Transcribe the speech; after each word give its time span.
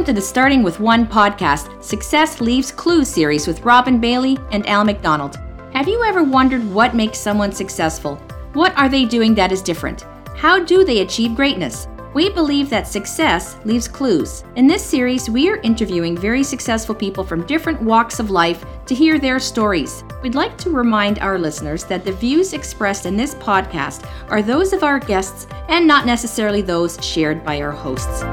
Welcome 0.00 0.14
to 0.14 0.20
the 0.22 0.26
Starting 0.26 0.62
with 0.62 0.80
One 0.80 1.06
podcast, 1.06 1.84
Success 1.84 2.40
Leaves 2.40 2.72
Clues 2.72 3.06
series 3.06 3.46
with 3.46 3.60
Robin 3.60 4.00
Bailey 4.00 4.38
and 4.50 4.66
Al 4.66 4.82
McDonald. 4.82 5.38
Have 5.74 5.88
you 5.88 6.02
ever 6.04 6.22
wondered 6.22 6.64
what 6.72 6.94
makes 6.94 7.18
someone 7.18 7.52
successful? 7.52 8.16
What 8.54 8.74
are 8.78 8.88
they 8.88 9.04
doing 9.04 9.34
that 9.34 9.52
is 9.52 9.60
different? 9.60 10.06
How 10.36 10.58
do 10.58 10.84
they 10.84 11.02
achieve 11.02 11.36
greatness? 11.36 11.86
We 12.14 12.30
believe 12.30 12.70
that 12.70 12.88
success 12.88 13.58
leaves 13.66 13.88
clues. 13.88 14.42
In 14.56 14.66
this 14.66 14.82
series, 14.82 15.28
we 15.28 15.50
are 15.50 15.58
interviewing 15.58 16.16
very 16.16 16.44
successful 16.44 16.94
people 16.94 17.22
from 17.22 17.46
different 17.46 17.82
walks 17.82 18.18
of 18.20 18.30
life 18.30 18.64
to 18.86 18.94
hear 18.94 19.18
their 19.18 19.38
stories. 19.38 20.02
We'd 20.22 20.34
like 20.34 20.56
to 20.58 20.70
remind 20.70 21.18
our 21.18 21.38
listeners 21.38 21.84
that 21.84 22.06
the 22.06 22.12
views 22.12 22.54
expressed 22.54 23.04
in 23.04 23.18
this 23.18 23.34
podcast 23.34 24.08
are 24.30 24.40
those 24.40 24.72
of 24.72 24.82
our 24.82 24.98
guests 24.98 25.46
and 25.68 25.86
not 25.86 26.06
necessarily 26.06 26.62
those 26.62 26.96
shared 27.04 27.44
by 27.44 27.60
our 27.60 27.70
hosts. 27.70 28.24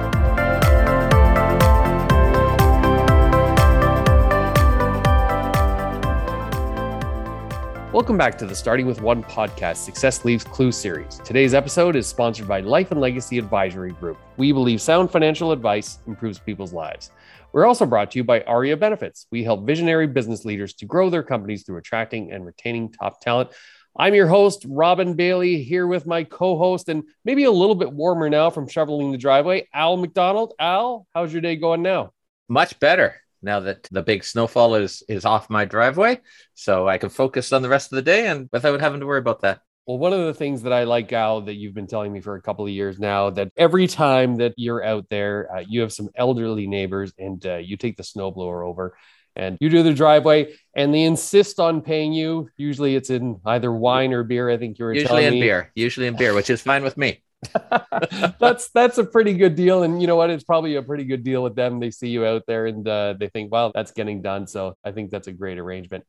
Welcome 7.97 8.15
back 8.15 8.37
to 8.37 8.45
the 8.45 8.53
Starting 8.53 8.85
with 8.85 9.01
One 9.01 9.23
podcast 9.23 9.77
Success 9.77 10.23
Leaves 10.23 10.43
Clue 10.43 10.71
series. 10.71 11.19
Today's 11.25 11.55
episode 11.55 11.95
is 11.95 12.05
sponsored 12.05 12.47
by 12.47 12.59
Life 12.59 12.91
and 12.91 13.01
Legacy 13.01 13.39
Advisory 13.39 13.91
Group. 13.93 14.19
We 14.37 14.51
believe 14.51 14.81
sound 14.81 15.09
financial 15.09 15.51
advice 15.51 15.97
improves 16.05 16.37
people's 16.37 16.73
lives. 16.73 17.09
We're 17.53 17.65
also 17.65 17.87
brought 17.87 18.11
to 18.11 18.19
you 18.19 18.23
by 18.23 18.41
ARIA 18.41 18.77
Benefits. 18.77 19.25
We 19.31 19.43
help 19.43 19.65
visionary 19.65 20.05
business 20.05 20.45
leaders 20.45 20.75
to 20.75 20.85
grow 20.85 21.09
their 21.09 21.23
companies 21.23 21.63
through 21.63 21.77
attracting 21.77 22.31
and 22.31 22.45
retaining 22.45 22.91
top 22.91 23.19
talent. 23.19 23.49
I'm 23.97 24.13
your 24.13 24.27
host, 24.27 24.63
Robin 24.69 25.15
Bailey, 25.15 25.63
here 25.63 25.87
with 25.87 26.05
my 26.05 26.23
co 26.23 26.55
host, 26.55 26.89
and 26.89 27.01
maybe 27.25 27.45
a 27.45 27.51
little 27.51 27.73
bit 27.73 27.91
warmer 27.91 28.29
now 28.29 28.51
from 28.51 28.67
shoveling 28.67 29.11
the 29.11 29.17
driveway, 29.17 29.67
Al 29.73 29.97
McDonald. 29.97 30.53
Al, 30.59 31.07
how's 31.15 31.33
your 31.33 31.41
day 31.41 31.55
going 31.55 31.81
now? 31.81 32.11
Much 32.47 32.79
better 32.79 33.15
now 33.41 33.59
that 33.59 33.83
the 33.91 34.01
big 34.01 34.23
snowfall 34.23 34.75
is 34.75 35.03
is 35.07 35.25
off 35.25 35.49
my 35.49 35.65
driveway 35.65 36.19
so 36.53 36.87
i 36.87 36.97
can 36.97 37.09
focus 37.09 37.53
on 37.53 37.61
the 37.61 37.69
rest 37.69 37.91
of 37.91 37.95
the 37.95 38.01
day 38.01 38.27
and 38.27 38.49
without 38.51 38.79
having 38.79 38.99
to 38.99 39.05
worry 39.05 39.19
about 39.19 39.41
that 39.41 39.61
well, 39.87 39.97
one 39.97 40.11
of 40.11 40.25
the 40.25 40.33
things 40.33 40.63
that 40.63 40.73
I 40.73 40.83
like, 40.83 41.13
Al, 41.13 41.39
that 41.43 41.53
you've 41.53 41.73
been 41.73 41.87
telling 41.87 42.11
me 42.11 42.19
for 42.19 42.35
a 42.35 42.41
couple 42.41 42.65
of 42.65 42.71
years 42.71 42.99
now, 42.99 43.29
that 43.29 43.53
every 43.55 43.87
time 43.87 44.35
that 44.35 44.53
you're 44.57 44.83
out 44.83 45.05
there, 45.09 45.49
uh, 45.49 45.63
you 45.65 45.79
have 45.79 45.93
some 45.93 46.09
elderly 46.13 46.67
neighbors 46.67 47.13
and 47.17 47.43
uh, 47.45 47.55
you 47.55 47.77
take 47.77 47.95
the 47.95 48.03
snowblower 48.03 48.67
over 48.67 48.97
and 49.37 49.57
you 49.61 49.69
do 49.69 49.83
the 49.83 49.93
driveway 49.93 50.53
and 50.75 50.93
they 50.93 51.03
insist 51.03 51.59
on 51.61 51.81
paying 51.81 52.11
you. 52.11 52.49
Usually 52.57 52.97
it's 52.97 53.09
in 53.09 53.39
either 53.45 53.71
wine 53.71 54.11
or 54.11 54.23
beer. 54.23 54.49
I 54.49 54.57
think 54.57 54.77
you 54.77 54.85
were 54.85 54.93
usually 54.93 55.23
in 55.23 55.35
me. 55.35 55.41
beer, 55.41 55.71
usually 55.73 56.07
in 56.07 56.17
beer, 56.17 56.33
which 56.33 56.49
is 56.49 56.61
fine 56.61 56.83
with 56.83 56.97
me. 56.97 57.23
that's 58.39 58.69
that's 58.69 58.97
a 58.97 59.03
pretty 59.03 59.33
good 59.33 59.55
deal 59.55 59.83
and 59.83 60.01
you 60.01 60.07
know 60.07 60.15
what? 60.15 60.29
It's 60.29 60.43
probably 60.43 60.75
a 60.75 60.81
pretty 60.81 61.03
good 61.03 61.23
deal 61.23 61.43
with 61.43 61.55
them. 61.55 61.79
They 61.79 61.91
see 61.91 62.09
you 62.09 62.25
out 62.25 62.43
there 62.47 62.65
and 62.65 62.87
uh, 62.87 63.15
they 63.19 63.27
think 63.29 63.51
well 63.51 63.71
that's 63.73 63.91
getting 63.91 64.21
done. 64.21 64.47
So 64.47 64.75
i 64.83 64.91
think 64.91 65.11
that's 65.11 65.27
a 65.27 65.33
great 65.33 65.59
arrangement. 65.59 66.05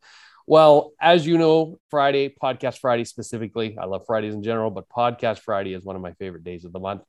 Well 0.46 0.92
as 0.98 1.26
you 1.26 1.36
know 1.36 1.78
friday 1.90 2.34
podcast 2.42 2.78
friday 2.78 3.04
specifically 3.04 3.76
i 3.78 3.84
love 3.84 4.04
fridays 4.06 4.32
in 4.32 4.42
general 4.42 4.70
but 4.70 4.88
podcast 4.88 5.40
friday 5.40 5.74
is 5.74 5.84
one 5.84 5.94
of 5.94 6.00
my 6.00 6.12
favorite 6.12 6.42
days 6.42 6.64
of 6.64 6.72
the 6.72 6.78
month 6.78 7.02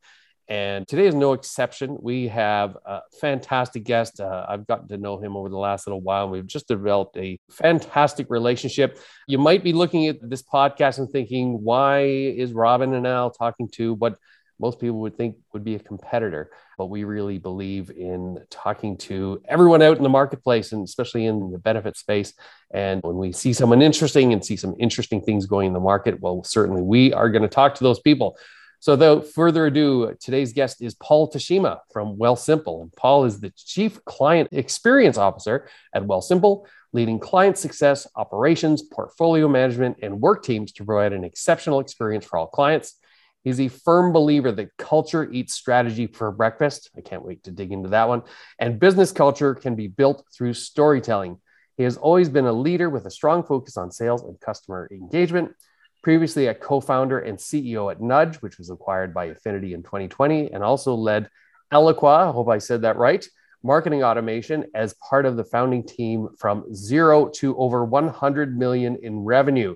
and 0.50 0.88
today 0.88 1.06
is 1.06 1.14
no 1.14 1.34
exception. 1.34 1.96
We 2.02 2.28
have 2.30 2.76
a 2.84 3.02
fantastic 3.22 3.84
guest. 3.84 4.20
Uh, 4.20 4.48
I've 4.50 4.66
gotten 4.66 4.88
to 4.88 4.98
know 4.98 5.20
him 5.20 5.38
over 5.38 5.48
the 5.48 5.60
last 5.60 5.86
little 5.86 6.02
while. 6.02 6.28
We've 6.28 6.48
just 6.48 6.68
developed 6.68 7.16
a 7.18 7.38
fantastic 7.52 8.32
relationship. 8.32 8.98
You 9.28 9.38
might 9.38 9.64
be 9.64 9.74
looking 9.74 10.08
at 10.08 10.28
this 10.28 10.42
podcast 10.42 10.98
and 10.98 11.08
thinking, 11.08 11.64
why 11.64 12.02
is 12.02 12.52
Robin 12.52 12.96
and 12.96 13.06
Al 13.06 13.30
talking 13.30 13.70
to 13.74 13.94
what 13.94 14.18
most 14.60 14.80
people 14.80 15.00
would 15.02 15.16
think 15.16 15.36
would 15.54 15.64
be 15.64 15.76
a 15.76 15.80
competitor? 15.80 16.50
But 16.80 16.88
we 16.88 17.04
really 17.04 17.38
believe 17.38 17.92
in 17.92 18.40
talking 18.50 18.98
to 18.98 19.44
everyone 19.48 19.84
out 19.84 19.98
in 19.98 20.04
the 20.04 20.10
marketplace 20.10 20.72
and 20.72 20.84
especially 20.84 21.28
in 21.28 21.52
the 21.52 21.60
benefit 21.60 21.96
space. 21.96 22.34
And 22.72 23.04
when 23.04 23.18
we 23.18 23.34
see 23.34 23.54
someone 23.54 23.84
interesting 23.84 24.34
and 24.34 24.44
see 24.44 24.56
some 24.56 24.76
interesting 24.80 25.22
things 25.22 25.46
going 25.46 25.68
in 25.68 25.74
the 25.74 25.80
market, 25.80 26.20
well, 26.22 26.44
certainly 26.44 26.82
we 26.82 27.14
are 27.14 27.30
going 27.30 27.44
to 27.44 27.48
talk 27.48 27.76
to 27.76 27.84
those 27.84 28.00
people. 28.00 28.36
So, 28.82 28.94
without 28.94 29.26
further 29.28 29.66
ado, 29.66 30.16
today's 30.22 30.54
guest 30.54 30.82
is 30.82 30.96
Paul 30.96 31.30
Teshima 31.30 31.80
from 31.92 32.16
Wealthsimple. 32.16 32.82
And 32.82 32.94
Paul 32.96 33.26
is 33.26 33.42
the 33.42 33.52
Chief 33.58 34.04
Client 34.06 34.48
Experience 34.54 35.18
Officer 35.18 35.68
at 35.94 36.04
Wealthsimple, 36.04 36.66
leading 36.94 37.20
client 37.20 37.58
success, 37.58 38.08
operations, 38.16 38.82
portfolio 38.84 39.50
management, 39.50 39.98
and 40.02 40.22
work 40.22 40.44
teams 40.44 40.72
to 40.74 40.86
provide 40.86 41.12
an 41.12 41.26
exceptional 41.26 41.82
experience 41.82 42.24
for 42.24 42.40
all 42.40 42.48
clients. 42.48 42.96
He's 43.44 43.60
a 43.60 43.68
firm 43.68 44.14
believer 44.14 44.52
that 44.54 44.78
culture 44.78 45.30
eats 45.30 45.56
strategy 45.56 46.08
for 46.08 46.32
breakfast. 46.32 46.90
I 46.98 47.02
can't 47.02 47.26
wait 47.26 47.44
to 47.44 47.52
dig 47.52 47.74
into 47.74 47.90
that 47.90 48.08
one. 48.08 48.24
And 48.60 48.80
business 48.80 49.12
culture 49.12 49.56
can 49.56 49.76
be 49.76 49.88
built 49.88 50.26
through 50.34 50.54
storytelling. 50.54 51.38
He 51.76 51.84
has 51.84 51.98
always 51.98 52.30
been 52.30 52.46
a 52.46 52.54
leader 52.54 52.90
with 52.90 53.06
a 53.06 53.12
strong 53.12 53.44
focus 53.44 53.76
on 53.76 53.92
sales 53.92 54.24
and 54.24 54.40
customer 54.40 54.88
engagement 54.90 55.52
previously 56.02 56.48
a 56.48 56.54
co-founder 56.54 57.20
and 57.20 57.38
CEO 57.38 57.92
at 57.92 58.02
Nudge, 58.02 58.38
which 58.38 58.58
was 58.58 58.70
acquired 58.70 59.14
by 59.14 59.26
Affinity 59.26 59.74
in 59.74 59.84
2020, 59.84 60.52
and 60.52 60.64
also 60.64 60.94
led 60.94 61.30
Eloqua, 61.72 62.30
I 62.30 62.32
hope 62.32 62.50
I 62.50 62.58
said 62.58 62.82
that 62.84 62.98
right, 62.98 63.26
marketing 63.64 64.04
automation 64.04 64.66
as 64.74 64.96
part 65.08 65.26
of 65.26 65.36
the 65.36 65.44
founding 65.44 65.86
team 65.86 66.30
from 66.38 66.74
zero 66.74 67.28
to 67.36 67.58
over 67.58 67.84
100 67.84 68.58
million 68.58 68.98
in 69.02 69.20
revenue 69.20 69.76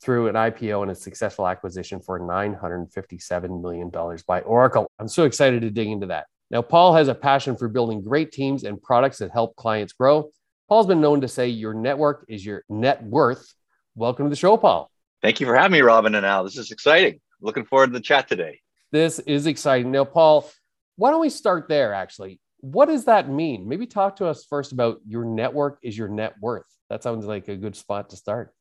through 0.00 0.28
an 0.28 0.34
IPO 0.34 0.82
and 0.82 0.90
a 0.90 0.94
successful 0.94 1.48
acquisition 1.48 1.98
for 2.00 2.20
$957 2.20 3.62
million 3.62 3.90
by 4.26 4.40
Oracle. 4.40 4.86
I'm 4.98 5.08
so 5.08 5.24
excited 5.24 5.62
to 5.62 5.70
dig 5.70 5.88
into 5.88 6.08
that. 6.08 6.26
Now, 6.50 6.60
Paul 6.60 6.94
has 6.94 7.08
a 7.08 7.14
passion 7.14 7.56
for 7.56 7.68
building 7.68 8.02
great 8.02 8.30
teams 8.30 8.64
and 8.64 8.80
products 8.80 9.18
that 9.18 9.30
help 9.30 9.56
clients 9.56 9.94
grow. 9.94 10.30
Paul's 10.68 10.86
been 10.86 11.00
known 11.00 11.22
to 11.22 11.28
say 11.28 11.48
your 11.48 11.72
network 11.74 12.26
is 12.28 12.44
your 12.44 12.64
net 12.68 13.02
worth. 13.02 13.54
Welcome 13.94 14.26
to 14.26 14.30
the 14.30 14.36
show, 14.36 14.56
Paul. 14.56 14.90
Thank 15.24 15.40
you 15.40 15.46
for 15.46 15.56
having 15.56 15.72
me, 15.72 15.80
Robin 15.80 16.14
and 16.14 16.26
Al. 16.26 16.44
This 16.44 16.58
is 16.58 16.70
exciting. 16.70 17.18
Looking 17.40 17.64
forward 17.64 17.86
to 17.86 17.92
the 17.94 18.00
chat 18.00 18.28
today. 18.28 18.60
This 18.92 19.20
is 19.20 19.46
exciting. 19.46 19.90
Now, 19.90 20.04
Paul, 20.04 20.50
why 20.96 21.10
don't 21.10 21.22
we 21.22 21.30
start 21.30 21.66
there 21.66 21.94
actually? 21.94 22.42
What 22.58 22.88
does 22.88 23.06
that 23.06 23.30
mean? 23.30 23.66
Maybe 23.66 23.86
talk 23.86 24.16
to 24.16 24.26
us 24.26 24.44
first 24.44 24.72
about 24.72 24.98
your 25.06 25.24
network 25.24 25.78
is 25.82 25.96
your 25.96 26.08
net 26.08 26.34
worth. 26.42 26.66
That 26.90 27.02
sounds 27.02 27.24
like 27.24 27.48
a 27.48 27.56
good 27.56 27.74
spot 27.74 28.10
to 28.10 28.16
start. 28.16 28.52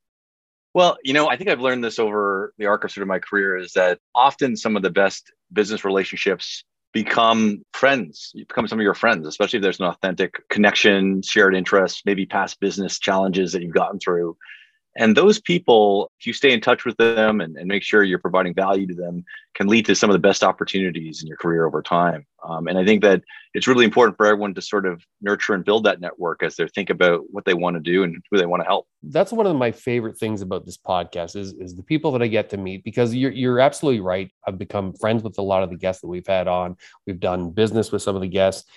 Well, 0.74 0.96
you 1.04 1.12
know, 1.12 1.28
I 1.28 1.36
think 1.36 1.50
I've 1.50 1.60
learned 1.60 1.84
this 1.84 2.00
over 2.00 2.54
the 2.58 2.68
arc 2.68 2.86
of 2.86 2.92
sort 2.92 3.02
of 3.02 3.10
my 3.10 3.20
career 3.20 3.58
is 3.58 3.74
that 3.74 4.00
often 4.16 4.56
some 4.56 4.78
of 4.78 4.84
the 4.84 4.90
best 4.90 5.34
business 5.52 5.84
relationships 5.84 6.64
become 6.94 7.62
friends. 7.74 8.32
You 8.34 8.46
become 8.46 8.70
some 8.70 8.80
of 8.80 8.84
your 8.84 8.94
friends, 8.94 9.28
especially 9.28 9.58
if 9.58 9.64
there's 9.64 9.82
an 9.82 9.88
authentic 9.88 10.48
connection, 10.48 11.24
shared 11.24 11.56
interests, 11.56 12.04
maybe 12.06 12.26
past 12.26 12.62
business 12.62 13.00
challenges 13.00 13.52
that 13.52 13.62
you've 13.62 13.74
gotten 13.74 14.00
through. 14.00 14.38
And 14.96 15.18
those 15.18 15.42
people, 15.42 16.12
if 16.20 16.28
you 16.28 16.34
stay 16.34 16.54
in 16.54 16.62
touch 16.62 16.86
with 16.86 16.98
them 16.98 17.42
and, 17.42 17.58
and 17.58 17.68
make 17.68 17.82
sure 17.82 18.04
you're 18.04 18.20
providing 18.20 18.54
value 18.54 18.86
to 18.88 18.94
them, 18.94 19.26
can 19.56 19.68
lead 19.68 19.86
to 19.88 19.96
some 19.96 20.10
of 20.10 20.14
the 20.14 20.20
best 20.20 20.44
opportunities 20.44 21.22
in 21.22 21.28
your 21.28 21.38
career 21.38 21.66
over 21.66 21.82
time. 21.82 22.26
Um, 22.48 22.68
and 22.68 22.78
I 22.78 22.86
think 22.86 23.02
that 23.02 23.24
it's 23.54 23.68
really 23.68 23.86
important 23.86 24.18
for 24.18 24.26
everyone 24.26 24.54
to 24.54 24.62
sort 24.62 24.86
of 24.86 25.04
nurture 25.22 25.54
and 25.54 25.66
build 25.66 25.86
that 25.86 26.00
network 26.00 26.44
as 26.44 26.56
they 26.56 26.68
think 26.68 26.90
about 26.90 27.22
what 27.32 27.46
they 27.46 27.54
want 27.54 27.76
to 27.76 27.80
do 27.80 28.04
and 28.04 28.24
who 28.30 28.38
they 28.38 28.46
want 28.46 28.62
to 28.62 28.68
help. 28.68 28.88
That's 29.02 29.32
one 29.32 29.48
of 29.48 29.56
my 29.56 29.72
favorite 29.72 30.18
things 30.18 30.42
about 30.42 30.66
this 30.66 30.78
podcast 30.78 31.36
is, 31.36 31.54
is 31.54 31.76
the 31.76 31.84
people 31.84 32.12
that 32.12 32.22
I 32.22 32.28
get 32.28 32.50
to 32.52 32.58
meet 32.58 32.84
because 32.84 33.16
you're, 33.16 33.32
you're 33.32 33.60
absolutely 33.60 34.02
right. 34.02 34.30
I've 34.46 34.60
become 34.60 34.94
friends 34.94 35.24
with 35.24 35.38
a 35.40 35.44
lot 35.44 35.64
of 35.64 35.70
the 35.70 35.78
guests 35.78 36.02
that 36.02 36.08
we've 36.08 36.28
had 36.28 36.48
on. 36.48 36.78
We've 37.08 37.20
done 37.20 37.52
business 37.52 37.92
with 37.92 38.02
some 38.04 38.16
of 38.16 38.22
the 38.22 38.28
guests. 38.28 38.70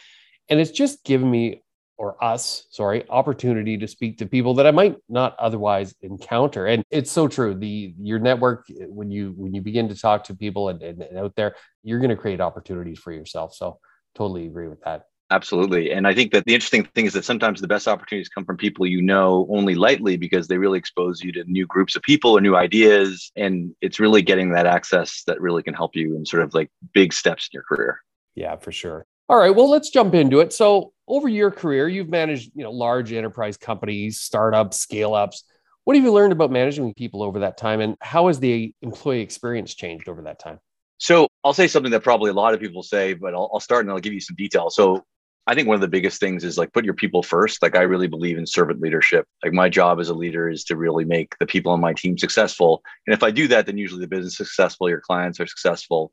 And 0.48 0.60
it's 0.60 0.70
just 0.70 1.04
given 1.04 1.30
me 1.30 1.62
or 1.98 2.22
us, 2.22 2.66
sorry, 2.70 3.08
opportunity 3.08 3.78
to 3.78 3.88
speak 3.88 4.18
to 4.18 4.26
people 4.26 4.54
that 4.54 4.66
I 4.66 4.70
might 4.70 4.96
not 5.08 5.36
otherwise 5.38 5.94
encounter. 6.02 6.66
And 6.66 6.84
it's 6.90 7.10
so 7.10 7.28
true. 7.28 7.54
The 7.54 7.94
your 7.98 8.18
network 8.18 8.66
when 8.68 9.10
you 9.10 9.34
when 9.36 9.54
you 9.54 9.62
begin 9.62 9.88
to 9.88 9.94
talk 9.94 10.24
to 10.24 10.34
people 10.34 10.68
and, 10.68 10.82
and, 10.82 11.02
and 11.02 11.18
out 11.18 11.34
there, 11.36 11.56
you're 11.82 12.00
going 12.00 12.10
to 12.10 12.16
create 12.16 12.40
opportunities 12.40 12.98
for 12.98 13.12
yourself. 13.12 13.54
So 13.54 13.78
totally 14.14 14.46
agree 14.46 14.68
with 14.68 14.80
that. 14.82 15.04
Absolutely. 15.30 15.90
And 15.90 16.06
I 16.06 16.14
think 16.14 16.32
that 16.32 16.44
the 16.44 16.54
interesting 16.54 16.84
thing 16.94 17.06
is 17.06 17.12
that 17.14 17.24
sometimes 17.24 17.60
the 17.60 17.66
best 17.66 17.88
opportunities 17.88 18.28
come 18.28 18.44
from 18.44 18.56
people 18.56 18.86
you 18.86 19.02
know 19.02 19.46
only 19.50 19.74
lightly 19.74 20.16
because 20.16 20.46
they 20.46 20.56
really 20.56 20.78
expose 20.78 21.20
you 21.20 21.32
to 21.32 21.44
new 21.50 21.66
groups 21.66 21.96
of 21.96 22.02
people 22.02 22.36
or 22.36 22.40
new 22.40 22.54
ideas. 22.54 23.32
And 23.34 23.74
it's 23.80 23.98
really 23.98 24.22
getting 24.22 24.52
that 24.52 24.66
access 24.66 25.24
that 25.26 25.40
really 25.40 25.64
can 25.64 25.74
help 25.74 25.96
you 25.96 26.14
in 26.14 26.24
sort 26.26 26.44
of 26.44 26.54
like 26.54 26.70
big 26.94 27.12
steps 27.12 27.48
in 27.52 27.56
your 27.56 27.64
career. 27.64 28.00
Yeah, 28.36 28.54
for 28.54 28.70
sure. 28.70 29.04
All 29.28 29.38
right, 29.38 29.54
well, 29.54 29.68
let's 29.68 29.90
jump 29.90 30.14
into 30.14 30.38
it. 30.38 30.52
So, 30.52 30.92
over 31.08 31.28
your 31.28 31.50
career, 31.50 31.88
you've 31.88 32.08
managed, 32.08 32.52
you 32.54 32.64
know, 32.64 32.70
large 32.70 33.12
enterprise 33.12 33.56
companies, 33.56 34.20
startups, 34.20 34.78
scale 34.78 35.14
ups. 35.14 35.44
What 35.84 35.96
have 35.96 36.04
you 36.04 36.12
learned 36.12 36.32
about 36.32 36.50
managing 36.50 36.92
people 36.94 37.22
over 37.22 37.40
that 37.40 37.56
time, 37.56 37.80
and 37.80 37.96
how 38.00 38.26
has 38.26 38.40
the 38.40 38.74
employee 38.82 39.20
experience 39.20 39.74
changed 39.74 40.08
over 40.08 40.22
that 40.22 40.40
time? 40.40 40.58
So, 40.98 41.28
I'll 41.44 41.52
say 41.52 41.68
something 41.68 41.92
that 41.92 42.02
probably 42.02 42.30
a 42.30 42.34
lot 42.34 42.54
of 42.54 42.60
people 42.60 42.82
say, 42.82 43.14
but 43.14 43.34
I'll, 43.34 43.50
I'll 43.52 43.60
start 43.60 43.84
and 43.84 43.92
I'll 43.92 44.00
give 44.00 44.12
you 44.12 44.20
some 44.20 44.34
detail. 44.36 44.70
So, 44.70 45.04
I 45.48 45.54
think 45.54 45.68
one 45.68 45.76
of 45.76 45.80
the 45.80 45.88
biggest 45.88 46.18
things 46.18 46.42
is 46.42 46.58
like 46.58 46.72
put 46.72 46.84
your 46.84 46.94
people 46.94 47.22
first. 47.22 47.62
Like 47.62 47.76
I 47.76 47.82
really 47.82 48.08
believe 48.08 48.36
in 48.36 48.46
servant 48.46 48.80
leadership. 48.80 49.26
Like 49.44 49.52
my 49.52 49.68
job 49.68 50.00
as 50.00 50.08
a 50.08 50.14
leader 50.14 50.50
is 50.50 50.64
to 50.64 50.76
really 50.76 51.04
make 51.04 51.38
the 51.38 51.46
people 51.46 51.70
on 51.70 51.80
my 51.80 51.92
team 51.92 52.18
successful. 52.18 52.82
And 53.06 53.14
if 53.14 53.22
I 53.22 53.30
do 53.30 53.46
that, 53.48 53.66
then 53.66 53.78
usually 53.78 54.00
the 54.00 54.08
business 54.08 54.32
is 54.32 54.36
successful, 54.38 54.88
your 54.88 55.00
clients 55.00 55.38
are 55.38 55.46
successful. 55.46 56.12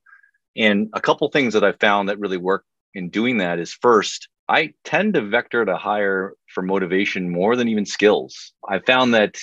And 0.55 0.89
a 0.93 1.01
couple 1.01 1.27
things 1.29 1.55
that 1.55 1.63
I've 1.63 1.79
found 1.79 2.09
that 2.09 2.19
really 2.19 2.37
work 2.37 2.63
in 2.93 3.09
doing 3.09 3.37
that 3.37 3.57
is 3.57 3.73
first, 3.73 4.27
I 4.49 4.73
tend 4.83 5.13
to 5.13 5.21
vector 5.21 5.65
to 5.65 5.77
hire 5.77 6.33
for 6.47 6.61
motivation 6.61 7.29
more 7.29 7.55
than 7.55 7.67
even 7.67 7.85
skills. 7.85 8.53
I 8.67 8.79
found 8.79 9.13
that 9.13 9.35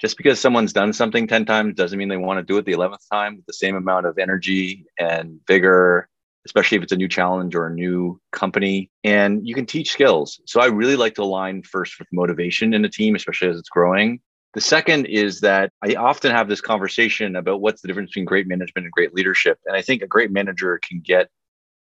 just 0.00 0.16
because 0.16 0.38
someone's 0.38 0.72
done 0.72 0.92
something 0.92 1.26
10 1.26 1.44
times 1.44 1.74
doesn't 1.74 1.98
mean 1.98 2.08
they 2.08 2.16
want 2.16 2.38
to 2.38 2.44
do 2.44 2.58
it 2.58 2.64
the 2.64 2.72
11th 2.72 3.08
time 3.10 3.36
with 3.36 3.46
the 3.46 3.52
same 3.52 3.74
amount 3.74 4.06
of 4.06 4.18
energy 4.18 4.84
and 4.98 5.40
vigor, 5.48 6.08
especially 6.46 6.76
if 6.76 6.84
it's 6.84 6.92
a 6.92 6.96
new 6.96 7.08
challenge 7.08 7.54
or 7.54 7.66
a 7.66 7.74
new 7.74 8.20
company. 8.30 8.90
And 9.02 9.46
you 9.46 9.54
can 9.54 9.66
teach 9.66 9.90
skills. 9.90 10.40
So 10.46 10.60
I 10.60 10.66
really 10.66 10.96
like 10.96 11.14
to 11.14 11.22
align 11.22 11.62
first 11.62 11.98
with 11.98 12.08
motivation 12.12 12.74
in 12.74 12.84
a 12.84 12.88
team, 12.88 13.14
especially 13.14 13.48
as 13.48 13.58
it's 13.58 13.68
growing. 13.68 14.20
The 14.54 14.60
second 14.60 15.06
is 15.06 15.40
that 15.40 15.72
I 15.82 15.94
often 15.94 16.30
have 16.30 16.48
this 16.48 16.60
conversation 16.60 17.36
about 17.36 17.60
what's 17.60 17.82
the 17.82 17.88
difference 17.88 18.10
between 18.10 18.24
great 18.24 18.46
management 18.46 18.86
and 18.86 18.92
great 18.92 19.14
leadership. 19.14 19.58
And 19.66 19.76
I 19.76 19.82
think 19.82 20.02
a 20.02 20.06
great 20.06 20.30
manager 20.30 20.78
can 20.82 21.00
get 21.00 21.28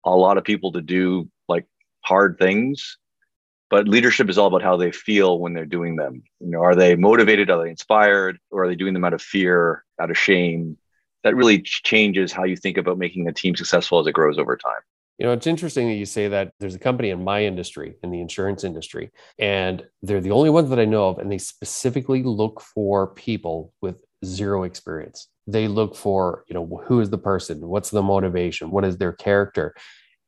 a 0.04 0.10
lot 0.10 0.38
of 0.38 0.44
people 0.44 0.72
to 0.72 0.80
do 0.80 1.28
hard 2.00 2.36
things 2.38 2.98
but 3.70 3.86
leadership 3.86 4.30
is 4.30 4.38
all 4.38 4.46
about 4.46 4.62
how 4.62 4.76
they 4.76 4.90
feel 4.90 5.38
when 5.38 5.52
they're 5.52 5.66
doing 5.66 5.96
them 5.96 6.22
you 6.40 6.50
know 6.50 6.60
are 6.60 6.74
they 6.74 6.96
motivated 6.96 7.50
are 7.50 7.62
they 7.62 7.70
inspired 7.70 8.38
or 8.50 8.64
are 8.64 8.68
they 8.68 8.76
doing 8.76 8.94
them 8.94 9.04
out 9.04 9.14
of 9.14 9.22
fear 9.22 9.84
out 10.00 10.10
of 10.10 10.18
shame 10.18 10.76
that 11.24 11.36
really 11.36 11.60
changes 11.60 12.32
how 12.32 12.44
you 12.44 12.56
think 12.56 12.76
about 12.76 12.98
making 12.98 13.28
a 13.28 13.32
team 13.32 13.54
successful 13.56 13.98
as 13.98 14.06
it 14.06 14.12
grows 14.12 14.38
over 14.38 14.56
time 14.56 14.80
you 15.18 15.26
know, 15.26 15.32
it's 15.32 15.48
interesting 15.48 15.88
that 15.88 15.94
you 15.94 16.06
say 16.06 16.28
that 16.28 16.52
there's 16.60 16.76
a 16.76 16.78
company 16.78 17.10
in 17.10 17.24
my 17.24 17.44
industry, 17.44 17.96
in 18.04 18.12
the 18.12 18.20
insurance 18.20 18.62
industry, 18.62 19.10
and 19.36 19.84
they're 20.00 20.20
the 20.20 20.30
only 20.30 20.48
ones 20.48 20.70
that 20.70 20.78
I 20.78 20.84
know 20.84 21.08
of, 21.08 21.18
and 21.18 21.30
they 21.30 21.38
specifically 21.38 22.22
look 22.22 22.60
for 22.60 23.08
people 23.08 23.72
with 23.82 23.96
zero 24.24 24.62
experience. 24.62 25.28
They 25.48 25.66
look 25.66 25.96
for, 25.96 26.44
you 26.48 26.54
know, 26.54 26.82
who 26.86 27.00
is 27.00 27.10
the 27.10 27.18
person? 27.18 27.66
What's 27.66 27.90
the 27.90 28.02
motivation? 28.02 28.70
What 28.70 28.84
is 28.84 28.96
their 28.96 29.12
character? 29.12 29.74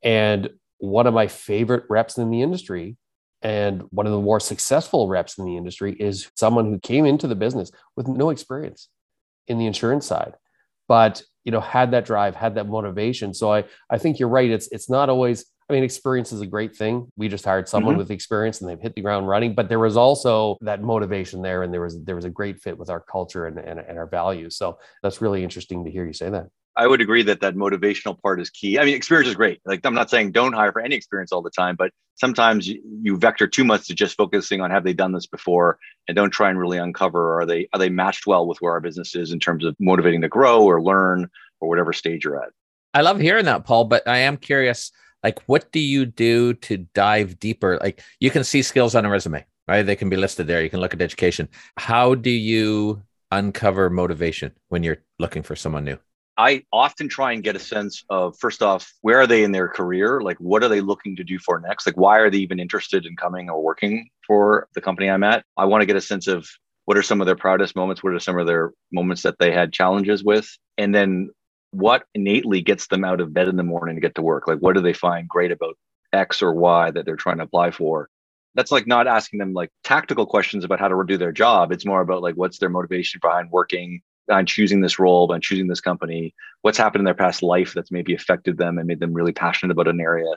And 0.03 0.49
one 0.81 1.05
of 1.05 1.13
my 1.13 1.27
favorite 1.27 1.83
reps 1.89 2.17
in 2.17 2.29
the 2.31 2.41
industry 2.41 2.97
and 3.43 3.83
one 3.91 4.05
of 4.05 4.11
the 4.11 4.19
more 4.19 4.39
successful 4.39 5.07
reps 5.07 5.37
in 5.37 5.45
the 5.45 5.57
industry 5.57 5.95
is 5.99 6.29
someone 6.35 6.65
who 6.65 6.79
came 6.79 7.05
into 7.05 7.27
the 7.27 7.35
business 7.35 7.71
with 7.95 8.07
no 8.07 8.29
experience 8.29 8.89
in 9.47 9.57
the 9.57 9.65
insurance 9.65 10.05
side, 10.05 10.35
but 10.87 11.23
you 11.43 11.51
know 11.51 11.59
had 11.59 11.91
that 11.91 12.05
drive, 12.05 12.35
had 12.35 12.55
that 12.55 12.67
motivation. 12.67 13.33
So 13.33 13.51
I 13.51 13.63
I 13.89 13.97
think 13.97 14.19
you're 14.19 14.29
right. 14.29 14.49
It's 14.49 14.67
it's 14.71 14.89
not 14.89 15.09
always. 15.09 15.45
I 15.69 15.73
mean, 15.73 15.83
experience 15.83 16.33
is 16.33 16.41
a 16.41 16.47
great 16.47 16.75
thing. 16.75 17.09
We 17.15 17.29
just 17.29 17.45
hired 17.45 17.69
someone 17.69 17.93
mm-hmm. 17.93 17.99
with 17.99 18.11
experience 18.11 18.59
and 18.59 18.69
they've 18.69 18.81
hit 18.81 18.93
the 18.93 19.01
ground 19.01 19.29
running. 19.29 19.55
But 19.55 19.69
there 19.69 19.79
was 19.79 19.95
also 19.95 20.57
that 20.61 20.83
motivation 20.83 21.41
there, 21.41 21.63
and 21.63 21.73
there 21.73 21.81
was 21.81 22.03
there 22.03 22.15
was 22.15 22.25
a 22.25 22.29
great 22.29 22.61
fit 22.61 22.77
with 22.77 22.89
our 22.89 22.99
culture 22.99 23.47
and, 23.47 23.57
and, 23.57 23.79
and 23.79 23.97
our 23.97 24.07
values. 24.07 24.57
So 24.57 24.79
that's 25.01 25.21
really 25.21 25.43
interesting 25.43 25.85
to 25.85 25.91
hear 25.91 26.05
you 26.05 26.13
say 26.13 26.29
that. 26.29 26.47
I 26.75 26.87
would 26.87 27.01
agree 27.01 27.23
that 27.23 27.41
that 27.41 27.55
motivational 27.55 28.19
part 28.19 28.39
is 28.39 28.49
key. 28.49 28.79
I 28.79 28.85
mean, 28.85 28.95
experience 28.95 29.29
is 29.29 29.35
great. 29.35 29.59
Like 29.65 29.85
I'm 29.85 29.93
not 29.93 30.09
saying 30.09 30.31
don't 30.31 30.53
hire 30.53 30.71
for 30.71 30.81
any 30.81 30.95
experience 30.95 31.31
all 31.31 31.41
the 31.41 31.49
time, 31.49 31.75
but 31.75 31.91
sometimes 32.15 32.67
you, 32.67 32.81
you, 33.01 33.17
vector 33.17 33.45
too 33.45 33.65
much 33.65 33.87
to 33.87 33.95
just 33.95 34.15
focusing 34.15 34.61
on 34.61 34.71
have 34.71 34.83
they 34.83 34.93
done 34.93 35.11
this 35.11 35.27
before 35.27 35.79
and 36.07 36.15
don't 36.15 36.31
try 36.31 36.49
and 36.49 36.57
really 36.57 36.77
uncover 36.77 37.41
are 37.41 37.45
they 37.45 37.67
are 37.73 37.79
they 37.79 37.89
matched 37.89 38.25
well 38.25 38.47
with 38.47 38.59
where 38.61 38.71
our 38.71 38.79
business 38.79 39.15
is 39.15 39.31
in 39.31 39.39
terms 39.39 39.65
of 39.65 39.75
motivating 39.79 40.21
to 40.21 40.29
grow 40.29 40.63
or 40.63 40.81
learn 40.81 41.29
or 41.59 41.67
whatever 41.67 41.91
stage 41.91 42.23
you're 42.23 42.41
at. 42.41 42.49
I 42.93 43.01
love 43.01 43.19
hearing 43.19 43.45
that, 43.45 43.65
Paul, 43.65 43.85
but 43.85 44.07
I 44.07 44.19
am 44.19 44.37
curious 44.37 44.91
like 45.23 45.39
what 45.47 45.71
do 45.71 45.79
you 45.79 46.05
do 46.05 46.53
to 46.53 46.77
dive 46.93 47.37
deeper? 47.39 47.79
Like 47.81 48.01
you 48.19 48.31
can 48.31 48.45
see 48.45 48.61
skills 48.61 48.95
on 48.95 49.05
a 49.05 49.09
resume, 49.09 49.45
right? 49.67 49.83
They 49.83 49.97
can 49.97 50.09
be 50.09 50.17
listed 50.17 50.47
there. 50.47 50.63
You 50.63 50.69
can 50.69 50.79
look 50.79 50.93
at 50.93 51.01
education. 51.01 51.49
How 51.77 52.15
do 52.15 52.31
you 52.31 53.03
uncover 53.29 53.89
motivation 53.89 54.53
when 54.69 54.83
you're 54.83 55.03
looking 55.19 55.43
for 55.43 55.55
someone 55.55 55.83
new? 55.83 55.97
I 56.41 56.63
often 56.73 57.07
try 57.07 57.33
and 57.33 57.43
get 57.43 57.55
a 57.55 57.59
sense 57.59 58.03
of 58.09 58.35
first 58.39 58.63
off, 58.63 58.91
where 59.01 59.19
are 59.21 59.27
they 59.27 59.43
in 59.43 59.51
their 59.51 59.67
career? 59.67 60.21
Like, 60.21 60.39
what 60.39 60.63
are 60.63 60.69
they 60.69 60.81
looking 60.81 61.15
to 61.17 61.23
do 61.23 61.37
for 61.37 61.59
next? 61.59 61.85
Like, 61.85 61.97
why 61.97 62.17
are 62.17 62.31
they 62.31 62.39
even 62.39 62.59
interested 62.59 63.05
in 63.05 63.15
coming 63.15 63.47
or 63.47 63.61
working 63.61 64.09
for 64.25 64.67
the 64.73 64.81
company 64.81 65.07
I'm 65.07 65.23
at? 65.23 65.45
I 65.55 65.65
want 65.65 65.83
to 65.83 65.85
get 65.85 65.97
a 65.97 66.01
sense 66.01 66.25
of 66.25 66.47
what 66.85 66.97
are 66.97 67.03
some 67.03 67.21
of 67.21 67.27
their 67.27 67.35
proudest 67.35 67.75
moments? 67.75 68.01
What 68.01 68.13
are 68.13 68.19
some 68.19 68.39
of 68.39 68.47
their 68.47 68.73
moments 68.91 69.21
that 69.21 69.37
they 69.37 69.51
had 69.51 69.71
challenges 69.71 70.23
with? 70.23 70.49
And 70.79 70.95
then 70.95 71.29
what 71.69 72.05
innately 72.15 72.61
gets 72.61 72.87
them 72.87 73.03
out 73.03 73.21
of 73.21 73.35
bed 73.35 73.47
in 73.47 73.55
the 73.55 73.61
morning 73.61 73.93
to 73.93 74.01
get 74.01 74.15
to 74.15 74.23
work? 74.23 74.47
Like, 74.47 74.59
what 74.61 74.73
do 74.73 74.81
they 74.81 74.93
find 74.93 75.29
great 75.29 75.51
about 75.51 75.77
X 76.11 76.41
or 76.41 76.55
Y 76.55 76.89
that 76.89 77.05
they're 77.05 77.17
trying 77.17 77.37
to 77.37 77.43
apply 77.43 77.69
for? 77.69 78.09
That's 78.55 78.71
like 78.71 78.87
not 78.87 79.05
asking 79.05 79.37
them 79.37 79.53
like 79.53 79.69
tactical 79.83 80.25
questions 80.25 80.63
about 80.63 80.79
how 80.79 80.87
to 80.87 81.03
do 81.05 81.19
their 81.19 81.31
job. 81.31 81.71
It's 81.71 81.85
more 81.85 82.01
about 82.01 82.23
like 82.23 82.33
what's 82.33 82.57
their 82.57 82.67
motivation 82.67 83.19
behind 83.21 83.51
working 83.51 84.01
on 84.31 84.45
choosing 84.45 84.81
this 84.81 84.99
role, 84.99 85.31
on 85.31 85.41
choosing 85.41 85.67
this 85.67 85.81
company, 85.81 86.33
what's 86.61 86.77
happened 86.77 87.01
in 87.01 87.05
their 87.05 87.13
past 87.13 87.43
life 87.43 87.73
that's 87.73 87.91
maybe 87.91 88.13
affected 88.13 88.57
them 88.57 88.77
and 88.77 88.87
made 88.87 88.99
them 88.99 89.13
really 89.13 89.33
passionate 89.33 89.71
about 89.71 89.87
an 89.87 89.99
area. 89.99 90.33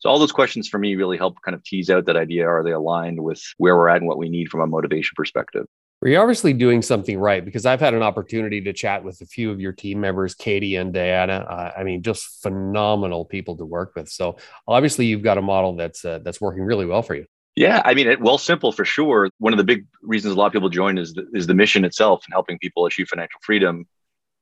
So 0.00 0.08
all 0.08 0.18
those 0.18 0.32
questions 0.32 0.68
for 0.68 0.78
me 0.78 0.94
really 0.94 1.16
help 1.16 1.42
kind 1.42 1.54
of 1.54 1.64
tease 1.64 1.90
out 1.90 2.06
that 2.06 2.16
idea. 2.16 2.46
Are 2.46 2.62
they 2.62 2.72
aligned 2.72 3.22
with 3.22 3.42
where 3.58 3.76
we're 3.76 3.88
at 3.88 3.96
and 3.96 4.06
what 4.06 4.18
we 4.18 4.28
need 4.28 4.48
from 4.48 4.60
a 4.60 4.66
motivation 4.66 5.14
perspective? 5.16 5.66
Well, 6.00 6.12
you're 6.12 6.22
obviously 6.22 6.52
doing 6.52 6.82
something 6.82 7.18
right 7.18 7.44
because 7.44 7.66
I've 7.66 7.80
had 7.80 7.94
an 7.94 8.02
opportunity 8.02 8.60
to 8.60 8.72
chat 8.72 9.02
with 9.02 9.20
a 9.20 9.26
few 9.26 9.50
of 9.50 9.60
your 9.60 9.72
team 9.72 10.00
members, 10.00 10.36
Katie 10.36 10.76
and 10.76 10.92
Diana. 10.92 11.44
Uh, 11.48 11.72
I 11.76 11.82
mean, 11.82 12.04
just 12.04 12.40
phenomenal 12.40 13.24
people 13.24 13.56
to 13.56 13.64
work 13.64 13.96
with. 13.96 14.08
So 14.08 14.36
obviously, 14.68 15.06
you've 15.06 15.24
got 15.24 15.38
a 15.38 15.42
model 15.42 15.74
that's 15.74 16.04
uh, 16.04 16.20
that's 16.20 16.40
working 16.40 16.62
really 16.62 16.86
well 16.86 17.02
for 17.02 17.16
you. 17.16 17.26
Yeah, 17.58 17.82
I 17.84 17.94
mean, 17.94 18.06
it, 18.06 18.20
Simple 18.38 18.70
for 18.70 18.84
sure. 18.84 19.30
One 19.38 19.52
of 19.52 19.56
the 19.56 19.64
big 19.64 19.84
reasons 20.00 20.32
a 20.32 20.36
lot 20.36 20.46
of 20.46 20.52
people 20.52 20.68
join 20.68 20.96
is 20.96 21.12
the, 21.12 21.26
is 21.34 21.48
the 21.48 21.54
mission 21.54 21.84
itself 21.84 22.22
and 22.24 22.32
helping 22.32 22.56
people 22.60 22.86
achieve 22.86 23.08
financial 23.08 23.40
freedom. 23.42 23.84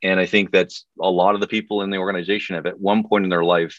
And 0.03 0.21
I 0.21 0.27
think 0.27 0.53
that's 0.53 0.85
a 1.01 1.11
lot 1.11 1.35
of 1.35 1.41
the 1.41 1.47
people 1.47 1.81
in 1.81 1.89
the 1.89 1.97
organization 1.97 2.57
have 2.57 2.67
at 2.67 2.79
one 2.79 3.09
point 3.09 3.25
in 3.25 3.31
their 3.31 3.43
life 3.43 3.75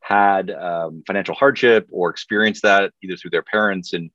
had 0.00 0.50
um, 0.50 1.02
financial 1.06 1.34
hardship 1.34 1.86
or 1.92 2.08
experienced 2.08 2.62
that 2.62 2.92
either 3.02 3.14
through 3.14 3.32
their 3.32 3.42
parents 3.42 3.92
and 3.92 4.10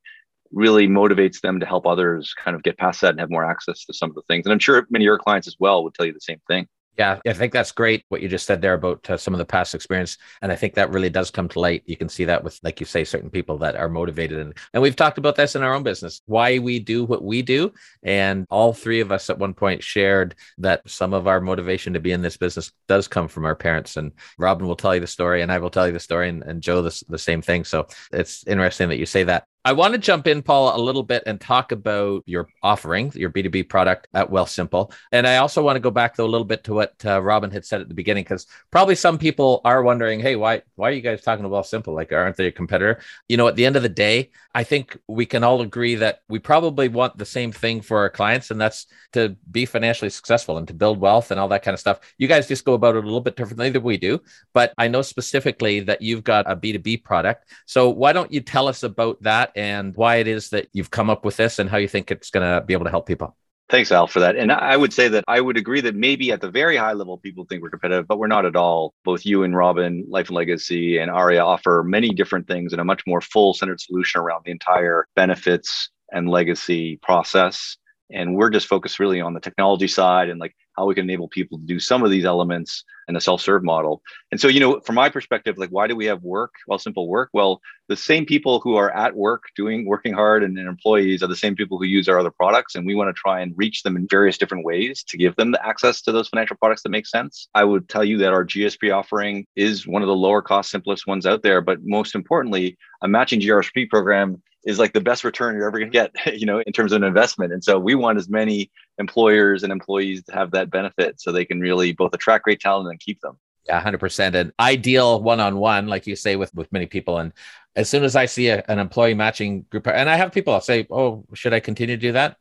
really 0.51 0.87
motivates 0.87 1.39
them 1.39 1.59
to 1.59 1.65
help 1.67 1.85
others 1.85 2.33
kind 2.33 2.55
of 2.55 2.63
get 2.63 2.79
past 2.79 3.01
that 3.01 3.11
and 3.11 3.19
have 3.19 3.29
more 3.29 3.45
access 3.45 3.85
to 3.85 3.93
some 3.93 4.09
of 4.09 4.15
the 4.15 4.23
things. 4.23 4.47
And 4.47 4.53
I'm 4.53 4.59
sure 4.59 4.87
many 4.89 5.03
of 5.03 5.07
your 5.07 5.19
clients 5.19 5.47
as 5.47 5.55
well 5.59 5.83
would 5.83 5.93
tell 5.93 6.07
you 6.07 6.13
the 6.13 6.19
same 6.19 6.41
thing. 6.47 6.67
Yeah, 6.97 7.19
I 7.27 7.33
think 7.33 7.53
that's 7.53 7.71
great 7.71 8.03
what 8.09 8.21
you 8.21 8.27
just 8.27 8.47
said 8.47 8.59
there 8.59 8.73
about 8.73 9.07
uh, 9.07 9.17
some 9.17 9.35
of 9.35 9.37
the 9.37 9.45
past 9.45 9.75
experience, 9.75 10.17
and 10.41 10.51
I 10.51 10.55
think 10.55 10.73
that 10.73 10.89
really 10.89 11.11
does 11.11 11.29
come 11.29 11.47
to 11.49 11.59
light. 11.59 11.83
You 11.85 11.95
can 11.95 12.09
see 12.09 12.25
that 12.25 12.43
with, 12.43 12.59
like 12.63 12.79
you 12.79 12.87
say, 12.87 13.03
certain 13.03 13.29
people 13.29 13.59
that 13.59 13.75
are 13.75 13.87
motivated, 13.87 14.39
and 14.39 14.57
and 14.73 14.81
we've 14.81 14.95
talked 14.95 15.19
about 15.19 15.35
this 15.35 15.55
in 15.55 15.61
our 15.61 15.75
own 15.75 15.83
business, 15.83 16.21
why 16.25 16.57
we 16.57 16.79
do 16.79 17.05
what 17.05 17.23
we 17.23 17.43
do, 17.43 17.71
and 18.01 18.47
all 18.49 18.73
three 18.73 18.99
of 18.99 19.11
us 19.11 19.29
at 19.29 19.37
one 19.37 19.53
point 19.53 19.83
shared 19.83 20.33
that 20.57 20.89
some 20.89 21.13
of 21.13 21.27
our 21.27 21.39
motivation 21.39 21.93
to 21.93 21.99
be 21.99 22.13
in 22.13 22.23
this 22.23 22.37
business 22.37 22.71
does 22.87 23.07
come 23.07 23.27
from 23.27 23.45
our 23.45 23.55
parents. 23.55 23.95
And 23.97 24.11
Robin 24.39 24.65
will 24.65 24.75
tell 24.75 24.95
you 24.95 25.01
the 25.01 25.05
story, 25.05 25.43
and 25.43 25.51
I 25.51 25.59
will 25.59 25.69
tell 25.69 25.85
you 25.85 25.93
the 25.93 25.99
story, 25.99 26.29
and, 26.29 26.41
and 26.41 26.63
Joe 26.63 26.81
the, 26.81 27.03
the 27.09 27.19
same 27.19 27.43
thing. 27.43 27.63
So 27.63 27.85
it's 28.11 28.43
interesting 28.47 28.89
that 28.89 28.97
you 28.97 29.05
say 29.05 29.23
that. 29.25 29.45
I 29.67 29.73
want 29.73 29.91
to 29.95 29.97
jump 29.97 30.27
in, 30.27 30.41
Paul, 30.43 30.73
a 30.73 30.79
little 30.79 31.03
bit 31.03 31.23
and 31.25 31.41
talk 31.41 31.73
about 31.73 32.23
your 32.25 32.47
offering, 32.63 33.11
your 33.13 33.29
B2B 33.29 33.67
product 33.67 34.07
at 34.13 34.31
Wealthsimple. 34.31 34.93
And 35.11 35.27
I 35.27 35.37
also 35.37 35.61
want 35.61 35.75
to 35.75 35.81
go 35.81 35.91
back, 35.91 36.15
though, 36.15 36.25
a 36.25 36.25
little 36.25 36.45
bit 36.45 36.63
to 36.63 36.73
what 36.73 36.93
uh, 37.03 37.21
Robin 37.21 37.51
had 37.51 37.65
said 37.65 37.81
at 37.81 37.89
the 37.89 37.93
beginning, 37.93 38.23
because 38.23 38.47
probably 38.71 38.95
some 38.95 39.17
people 39.17 39.59
are 39.65 39.83
wondering, 39.83 40.21
hey, 40.21 40.37
why, 40.37 40.61
why 40.75 40.87
are 40.87 40.93
you 40.93 41.01
guys 41.01 41.21
talking 41.21 41.43
to 41.43 41.49
about 41.49 41.65
Wealthsimple? 41.65 41.93
Like, 41.93 42.13
aren't 42.13 42.37
they 42.37 42.47
a 42.47 42.51
competitor? 42.53 43.01
You 43.27 43.35
know, 43.35 43.49
at 43.49 43.57
the 43.57 43.65
end 43.65 43.75
of 43.75 43.83
the 43.83 43.89
day, 43.89 44.31
I 44.55 44.63
think 44.63 44.97
we 45.09 45.25
can 45.25 45.43
all 45.43 45.59
agree 45.59 45.95
that 45.95 46.21
we 46.29 46.39
probably 46.39 46.87
want 46.87 47.17
the 47.17 47.25
same 47.25 47.51
thing 47.51 47.81
for 47.81 47.97
our 47.97 48.09
clients, 48.09 48.51
and 48.51 48.61
that's 48.61 48.87
to 49.11 49.35
be 49.51 49.65
financially 49.65 50.09
successful 50.09 50.57
and 50.57 50.67
to 50.69 50.73
build 50.73 50.97
wealth 50.97 51.29
and 51.29 51.41
all 51.41 51.49
that 51.49 51.63
kind 51.63 51.73
of 51.73 51.79
stuff. 51.81 51.99
You 52.17 52.29
guys 52.29 52.47
just 52.47 52.63
go 52.63 52.73
about 52.73 52.95
it 52.95 53.03
a 53.03 53.07
little 53.07 53.19
bit 53.19 53.35
differently 53.35 53.69
than 53.69 53.83
we 53.83 53.97
do. 53.97 54.21
But 54.53 54.73
I 54.77 54.87
know 54.87 55.01
specifically 55.01 55.81
that 55.81 56.01
you've 56.01 56.23
got 56.23 56.49
a 56.49 56.55
B2B 56.55 57.03
product. 57.03 57.51
So 57.65 57.89
why 57.89 58.13
don't 58.13 58.31
you 58.31 58.39
tell 58.39 58.69
us 58.69 58.83
about 58.83 59.21
that? 59.23 59.51
And 59.57 59.95
why 59.95 60.17
it 60.17 60.27
is 60.27 60.49
that 60.51 60.67
you've 60.71 60.91
come 60.91 61.09
up 61.09 61.25
with 61.25 61.35
this 61.35 61.59
and 61.59 61.69
how 61.69 61.77
you 61.77 61.87
think 61.87 62.11
it's 62.11 62.29
going 62.29 62.47
to 62.47 62.65
be 62.65 62.73
able 62.73 62.85
to 62.85 62.91
help 62.91 63.07
people. 63.07 63.35
Thanks, 63.69 63.91
Al, 63.91 64.07
for 64.07 64.21
that. 64.21 64.37
And 64.37 64.49
I 64.49 64.77
would 64.77 64.93
say 64.93 65.09
that 65.09 65.25
I 65.27 65.41
would 65.41 65.57
agree 65.57 65.81
that 65.81 65.93
maybe 65.93 66.31
at 66.31 66.39
the 66.39 66.49
very 66.49 66.77
high 66.77 66.93
level, 66.93 67.17
people 67.17 67.43
think 67.43 67.61
we're 67.61 67.69
competitive, 67.69 68.07
but 68.07 68.17
we're 68.17 68.27
not 68.27 68.45
at 68.45 68.55
all. 68.55 68.93
Both 69.03 69.25
you 69.25 69.43
and 69.43 69.53
Robin, 69.53 70.05
Life 70.07 70.29
and 70.29 70.37
Legacy, 70.37 70.99
and 70.99 71.11
Aria 71.11 71.43
offer 71.43 71.83
many 71.85 72.11
different 72.11 72.47
things 72.47 72.71
and 72.71 72.79
a 72.79 72.85
much 72.85 73.01
more 73.05 73.19
full 73.19 73.53
centered 73.53 73.81
solution 73.81 74.21
around 74.21 74.43
the 74.45 74.51
entire 74.51 75.05
benefits 75.17 75.89
and 76.13 76.29
legacy 76.29 76.97
process. 77.01 77.75
And 78.11 78.35
we're 78.35 78.49
just 78.49 78.67
focused 78.67 78.99
really 78.99 79.21
on 79.21 79.33
the 79.33 79.39
technology 79.39 79.87
side 79.87 80.29
and 80.29 80.39
like 80.39 80.55
how 80.77 80.85
we 80.85 80.95
can 80.95 81.03
enable 81.03 81.27
people 81.27 81.57
to 81.57 81.63
do 81.65 81.79
some 81.79 82.03
of 82.03 82.11
these 82.11 82.23
elements 82.23 82.83
in 83.07 83.15
a 83.15 83.21
self-serve 83.21 83.63
model. 83.63 84.01
And 84.31 84.39
so, 84.39 84.47
you 84.47 84.59
know, 84.59 84.79
from 84.81 84.95
my 84.95 85.09
perspective, 85.09 85.57
like 85.57 85.69
why 85.69 85.87
do 85.87 85.95
we 85.95 86.05
have 86.05 86.21
work? 86.23 86.53
Wealthsimple 86.69 87.07
work. 87.07 87.29
Well, 87.33 87.61
the 87.87 87.95
same 87.95 88.25
people 88.25 88.59
who 88.59 88.75
are 88.75 88.91
at 88.91 89.15
work 89.15 89.43
doing 89.55 89.85
working 89.85 90.13
hard 90.13 90.43
and, 90.43 90.57
and 90.57 90.67
employees 90.67 91.23
are 91.23 91.27
the 91.27 91.35
same 91.35 91.55
people 91.55 91.77
who 91.77 91.85
use 91.85 92.07
our 92.07 92.19
other 92.19 92.31
products. 92.31 92.75
And 92.75 92.85
we 92.85 92.95
want 92.95 93.09
to 93.09 93.19
try 93.19 93.41
and 93.41 93.53
reach 93.55 93.83
them 93.83 93.95
in 93.95 94.07
various 94.09 94.37
different 94.37 94.65
ways 94.65 95.03
to 95.07 95.17
give 95.17 95.35
them 95.35 95.51
the 95.51 95.65
access 95.65 96.01
to 96.03 96.11
those 96.11 96.29
financial 96.29 96.57
products 96.57 96.83
that 96.83 96.89
make 96.89 97.07
sense. 97.07 97.47
I 97.55 97.63
would 97.63 97.89
tell 97.89 98.03
you 98.03 98.17
that 98.19 98.33
our 98.33 98.45
GSP 98.45 98.93
offering 98.95 99.47
is 99.55 99.87
one 99.87 100.01
of 100.01 100.07
the 100.07 100.15
lower 100.15 100.41
cost, 100.41 100.69
simplest 100.69 101.07
ones 101.07 101.25
out 101.25 101.43
there. 101.43 101.61
But 101.61 101.79
most 101.83 102.13
importantly, 102.13 102.77
a 103.01 103.07
matching 103.07 103.39
GRSP 103.39 103.89
program 103.89 104.41
is 104.65 104.79
like 104.79 104.93
the 104.93 105.01
best 105.01 105.23
return 105.23 105.55
you're 105.55 105.67
ever 105.67 105.79
going 105.79 105.91
to 105.91 105.93
get, 105.93 106.11
you 106.39 106.45
know, 106.45 106.59
in 106.59 106.73
terms 106.73 106.91
of 106.91 107.01
an 107.01 107.07
investment. 107.07 107.53
And 107.53 107.63
so 107.63 107.79
we 107.79 107.95
want 107.95 108.17
as 108.17 108.29
many 108.29 108.71
employers 108.97 109.63
and 109.63 109.71
employees 109.71 110.23
to 110.23 110.33
have 110.33 110.51
that 110.51 110.69
benefit 110.69 111.21
so 111.21 111.31
they 111.31 111.45
can 111.45 111.59
really 111.59 111.93
both 111.93 112.13
attract 112.13 112.43
great 112.43 112.59
talent 112.59 112.89
and 112.89 112.99
keep 112.99 113.21
them. 113.21 113.37
Yeah, 113.65 113.83
100%. 113.83 114.33
An 114.33 114.53
ideal 114.59 115.21
one 115.21 115.39
on 115.39 115.57
one, 115.57 115.87
like 115.87 116.07
you 116.07 116.15
say, 116.15 116.37
with, 116.37 116.53
with 116.53 116.71
many 116.71 116.85
people. 116.85 117.17
And 117.17 117.33
as 117.75 117.89
soon 117.89 118.03
as 118.03 118.15
I 118.15 118.25
see 118.25 118.47
a, 118.47 118.63
an 118.67 118.79
employee 118.79 119.13
matching 119.13 119.65
group, 119.69 119.87
and 119.87 120.09
I 120.09 120.15
have 120.15 120.31
people, 120.31 120.53
I'll 120.53 120.61
say, 120.61 120.87
"Oh, 120.89 121.25
should 121.33 121.53
I 121.53 121.59
continue 121.59 121.95
to 121.95 122.01
do 122.01 122.11
that?" 122.13 122.37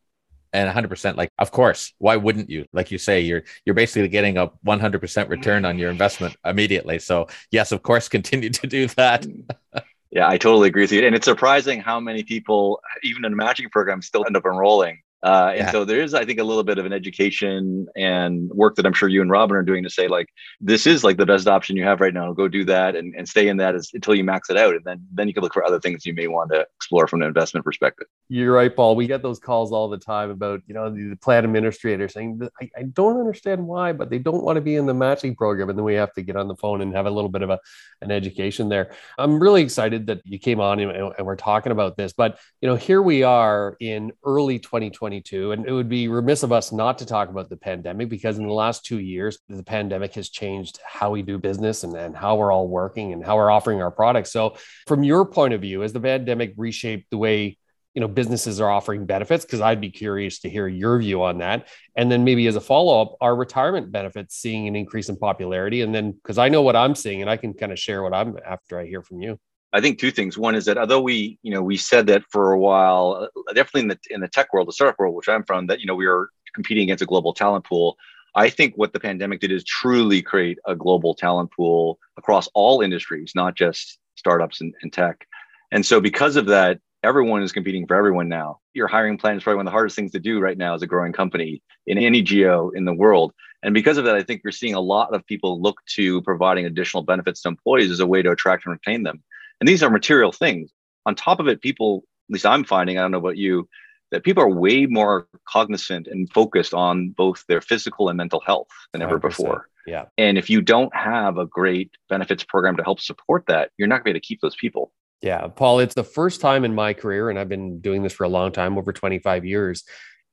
And 0.52 0.72
100%, 0.72 1.16
like, 1.16 1.30
of 1.38 1.50
course, 1.50 1.92
why 1.98 2.16
wouldn't 2.16 2.48
you? 2.48 2.64
Like 2.72 2.90
you 2.90 2.98
say, 2.98 3.20
you're 3.20 3.42
you're 3.64 3.74
basically 3.74 4.08
getting 4.08 4.38
a 4.38 4.48
100% 4.64 5.28
return 5.28 5.64
on 5.64 5.78
your 5.78 5.90
investment 5.90 6.36
immediately. 6.44 6.98
So 6.98 7.26
yes, 7.50 7.72
of 7.72 7.82
course, 7.82 8.08
continue 8.16 8.50
to 8.50 8.66
do 8.66 8.86
that. 8.88 9.22
Mm. 9.22 9.82
Yeah, 10.10 10.28
I 10.28 10.38
totally 10.38 10.68
agree 10.68 10.82
with 10.82 10.92
you. 10.92 11.06
And 11.06 11.14
it's 11.14 11.24
surprising 11.24 11.80
how 11.80 12.00
many 12.00 12.22
people, 12.22 12.80
even 13.02 13.24
in 13.24 13.32
a 13.32 13.36
matching 13.36 13.68
program, 13.70 14.02
still 14.02 14.24
end 14.26 14.36
up 14.36 14.44
enrolling 14.44 15.00
uh, 15.22 15.48
and 15.50 15.58
yeah. 15.58 15.72
so 15.72 15.84
there 15.84 16.02
is, 16.02 16.14
I 16.14 16.24
think, 16.24 16.38
a 16.38 16.44
little 16.44 16.62
bit 16.62 16.78
of 16.78 16.84
an 16.84 16.92
education 16.92 17.86
and 17.96 18.50
work 18.50 18.76
that 18.76 18.84
I'm 18.84 18.92
sure 18.92 19.08
you 19.08 19.22
and 19.22 19.30
Robin 19.30 19.56
are 19.56 19.62
doing 19.62 19.82
to 19.82 19.90
say, 19.90 20.08
like, 20.08 20.28
this 20.60 20.86
is 20.86 21.02
like 21.02 21.16
the 21.16 21.24
best 21.24 21.48
option 21.48 21.74
you 21.74 21.84
have 21.84 22.00
right 22.00 22.12
now. 22.12 22.32
Go 22.32 22.48
do 22.48 22.64
that 22.66 22.94
and, 22.94 23.14
and 23.16 23.26
stay 23.26 23.48
in 23.48 23.56
that 23.56 23.74
as, 23.74 23.90
until 23.94 24.14
you 24.14 24.24
max 24.24 24.50
it 24.50 24.58
out. 24.58 24.74
And 24.74 24.84
then, 24.84 25.04
then 25.12 25.26
you 25.26 25.34
can 25.34 25.42
look 25.42 25.54
for 25.54 25.64
other 25.64 25.80
things 25.80 26.04
you 26.04 26.12
may 26.12 26.26
want 26.26 26.52
to 26.52 26.66
explore 26.76 27.08
from 27.08 27.22
an 27.22 27.28
investment 27.28 27.64
perspective. 27.64 28.06
You're 28.28 28.52
right, 28.52 28.74
Paul. 28.74 28.94
We 28.94 29.06
get 29.06 29.22
those 29.22 29.38
calls 29.38 29.72
all 29.72 29.88
the 29.88 29.98
time 29.98 30.30
about, 30.30 30.60
you 30.66 30.74
know, 30.74 30.90
the 30.90 31.16
plan 31.16 31.44
administrator 31.44 32.08
saying, 32.08 32.46
I, 32.60 32.70
I 32.76 32.82
don't 32.82 33.18
understand 33.18 33.66
why, 33.66 33.92
but 33.92 34.10
they 34.10 34.18
don't 34.18 34.44
want 34.44 34.56
to 34.56 34.60
be 34.60 34.76
in 34.76 34.84
the 34.84 34.94
matching 34.94 35.34
program. 35.34 35.70
And 35.70 35.78
then 35.78 35.84
we 35.84 35.94
have 35.94 36.12
to 36.14 36.22
get 36.22 36.36
on 36.36 36.46
the 36.46 36.56
phone 36.56 36.82
and 36.82 36.94
have 36.94 37.06
a 37.06 37.10
little 37.10 37.30
bit 37.30 37.42
of 37.42 37.50
a, 37.50 37.58
an 38.02 38.10
education 38.10 38.68
there. 38.68 38.92
I'm 39.16 39.40
really 39.40 39.62
excited 39.62 40.08
that 40.08 40.20
you 40.24 40.38
came 40.38 40.60
on 40.60 40.78
and, 40.78 40.92
and 41.16 41.26
we're 41.26 41.36
talking 41.36 41.72
about 41.72 41.96
this. 41.96 42.12
But, 42.12 42.38
you 42.60 42.68
know, 42.68 42.76
here 42.76 43.00
we 43.00 43.22
are 43.22 43.76
in 43.80 44.12
early 44.22 44.58
2020 44.58 45.05
2022. 45.06 45.52
And 45.52 45.66
it 45.66 45.72
would 45.72 45.88
be 45.88 46.08
remiss 46.08 46.42
of 46.42 46.52
us 46.52 46.72
not 46.72 46.98
to 46.98 47.06
talk 47.06 47.28
about 47.28 47.48
the 47.48 47.56
pandemic 47.56 48.08
because 48.08 48.38
in 48.38 48.46
the 48.46 48.52
last 48.52 48.84
two 48.84 48.98
years, 48.98 49.38
the 49.48 49.62
pandemic 49.62 50.14
has 50.14 50.28
changed 50.28 50.78
how 50.84 51.10
we 51.10 51.22
do 51.22 51.38
business 51.38 51.84
and, 51.84 51.94
and 51.94 52.16
how 52.16 52.36
we're 52.36 52.52
all 52.52 52.68
working 52.68 53.12
and 53.12 53.24
how 53.24 53.36
we're 53.36 53.50
offering 53.50 53.80
our 53.80 53.90
products. 53.90 54.32
So, 54.32 54.56
from 54.86 55.04
your 55.04 55.24
point 55.24 55.54
of 55.54 55.60
view, 55.60 55.80
has 55.80 55.92
the 55.92 56.00
pandemic 56.00 56.54
reshaped 56.56 57.10
the 57.10 57.18
way 57.18 57.58
you 57.94 58.00
know 58.00 58.08
businesses 58.08 58.60
are 58.60 58.68
offering 58.68 59.06
benefits 59.06 59.46
because 59.46 59.62
i'd 59.62 59.80
be 59.80 59.88
curious 59.88 60.40
to 60.40 60.50
hear 60.50 60.68
your 60.68 60.98
view 60.98 61.22
on 61.22 61.38
that 61.38 61.66
and 61.96 62.12
then 62.12 62.24
maybe 62.24 62.46
as 62.46 62.54
a 62.54 62.60
follow-up 62.60 63.16
are 63.22 63.34
retirement 63.34 63.90
benefits 63.90 64.36
seeing 64.36 64.68
an 64.68 64.76
increase 64.76 65.08
in 65.08 65.16
popularity 65.16 65.80
and 65.80 65.94
then 65.94 66.12
because 66.12 66.36
i 66.36 66.50
know 66.50 66.60
what 66.60 66.76
i'm 66.76 66.94
seeing 66.94 67.22
and 67.22 67.30
i 67.30 67.38
can 67.38 67.54
kind 67.54 67.72
of 67.72 67.78
share 67.78 68.02
what 68.02 68.12
i'm 68.12 68.36
after 68.44 68.78
i 68.78 68.84
hear 68.84 69.00
from 69.00 69.22
you 69.22 69.38
I 69.76 69.80
think 69.82 69.98
two 69.98 70.10
things. 70.10 70.38
One 70.38 70.54
is 70.54 70.64
that 70.64 70.78
although 70.78 71.02
we, 71.02 71.38
you 71.42 71.52
know, 71.52 71.62
we 71.62 71.76
said 71.76 72.06
that 72.06 72.22
for 72.30 72.52
a 72.52 72.58
while, 72.58 73.28
uh, 73.36 73.52
definitely 73.52 73.82
in 73.82 73.88
the 73.88 73.98
in 74.08 74.20
the 74.22 74.28
tech 74.28 74.54
world, 74.54 74.68
the 74.68 74.72
startup 74.72 74.98
world, 74.98 75.14
which 75.14 75.28
I'm 75.28 75.44
from, 75.44 75.66
that 75.66 75.80
you 75.80 75.86
know 75.86 75.94
we 75.94 76.06
are 76.06 76.30
competing 76.54 76.84
against 76.84 77.02
a 77.02 77.06
global 77.06 77.34
talent 77.34 77.66
pool. 77.66 77.98
I 78.34 78.48
think 78.48 78.72
what 78.76 78.94
the 78.94 79.00
pandemic 79.00 79.40
did 79.40 79.52
is 79.52 79.64
truly 79.64 80.22
create 80.22 80.58
a 80.66 80.74
global 80.74 81.14
talent 81.14 81.50
pool 81.52 81.98
across 82.16 82.48
all 82.54 82.80
industries, 82.80 83.32
not 83.34 83.54
just 83.54 83.98
startups 84.14 84.62
and, 84.62 84.72
and 84.80 84.90
tech. 84.90 85.26
And 85.72 85.84
so 85.84 86.00
because 86.00 86.36
of 86.36 86.46
that, 86.46 86.80
everyone 87.02 87.42
is 87.42 87.52
competing 87.52 87.86
for 87.86 87.96
everyone 87.96 88.30
now. 88.30 88.60
Your 88.72 88.88
hiring 88.88 89.18
plan 89.18 89.36
is 89.36 89.42
probably 89.42 89.58
one 89.58 89.66
of 89.66 89.72
the 89.72 89.76
hardest 89.76 89.96
things 89.96 90.12
to 90.12 90.18
do 90.18 90.40
right 90.40 90.56
now 90.56 90.74
as 90.74 90.80
a 90.80 90.86
growing 90.86 91.12
company 91.12 91.62
in 91.86 91.98
any 91.98 92.22
geo 92.22 92.70
in 92.70 92.86
the 92.86 92.94
world. 92.94 93.34
And 93.62 93.74
because 93.74 93.98
of 93.98 94.04
that, 94.04 94.16
I 94.16 94.22
think 94.22 94.40
you're 94.42 94.52
seeing 94.52 94.74
a 94.74 94.80
lot 94.80 95.14
of 95.14 95.26
people 95.26 95.60
look 95.60 95.80
to 95.96 96.22
providing 96.22 96.64
additional 96.64 97.02
benefits 97.02 97.42
to 97.42 97.48
employees 97.48 97.90
as 97.90 98.00
a 98.00 98.06
way 98.06 98.22
to 98.22 98.30
attract 98.30 98.64
and 98.64 98.72
retain 98.72 99.02
them. 99.02 99.22
And 99.60 99.68
these 99.68 99.82
are 99.82 99.90
material 99.90 100.32
things. 100.32 100.70
On 101.06 101.14
top 101.14 101.40
of 101.40 101.48
it, 101.48 101.62
people, 101.62 102.04
at 102.28 102.34
least 102.34 102.46
I'm 102.46 102.64
finding, 102.64 102.98
I 102.98 103.02
don't 103.02 103.12
know 103.12 103.18
about 103.18 103.36
you, 103.36 103.68
that 104.12 104.24
people 104.24 104.42
are 104.42 104.50
way 104.50 104.86
more 104.86 105.28
cognizant 105.48 106.06
and 106.06 106.30
focused 106.32 106.74
on 106.74 107.10
both 107.10 107.44
their 107.48 107.60
physical 107.60 108.08
and 108.08 108.16
mental 108.16 108.40
health 108.40 108.68
than 108.92 109.02
ever 109.02 109.18
before. 109.18 109.68
Yeah. 109.86 110.06
And 110.18 110.36
if 110.36 110.50
you 110.50 110.60
don't 110.60 110.94
have 110.94 111.38
a 111.38 111.46
great 111.46 111.90
benefits 112.08 112.44
program 112.44 112.76
to 112.76 112.82
help 112.82 113.00
support 113.00 113.44
that, 113.46 113.70
you're 113.78 113.88
not 113.88 114.04
going 114.04 114.14
to 114.14 114.20
keep 114.20 114.40
those 114.40 114.56
people. 114.56 114.92
Yeah, 115.22 115.46
Paul, 115.48 115.78
it's 115.78 115.94
the 115.94 116.04
first 116.04 116.40
time 116.40 116.64
in 116.64 116.74
my 116.74 116.92
career, 116.92 117.30
and 117.30 117.38
I've 117.38 117.48
been 117.48 117.80
doing 117.80 118.02
this 118.02 118.12
for 118.12 118.24
a 118.24 118.28
long 118.28 118.52
time, 118.52 118.76
over 118.76 118.92
25 118.92 119.44
years, 119.44 119.84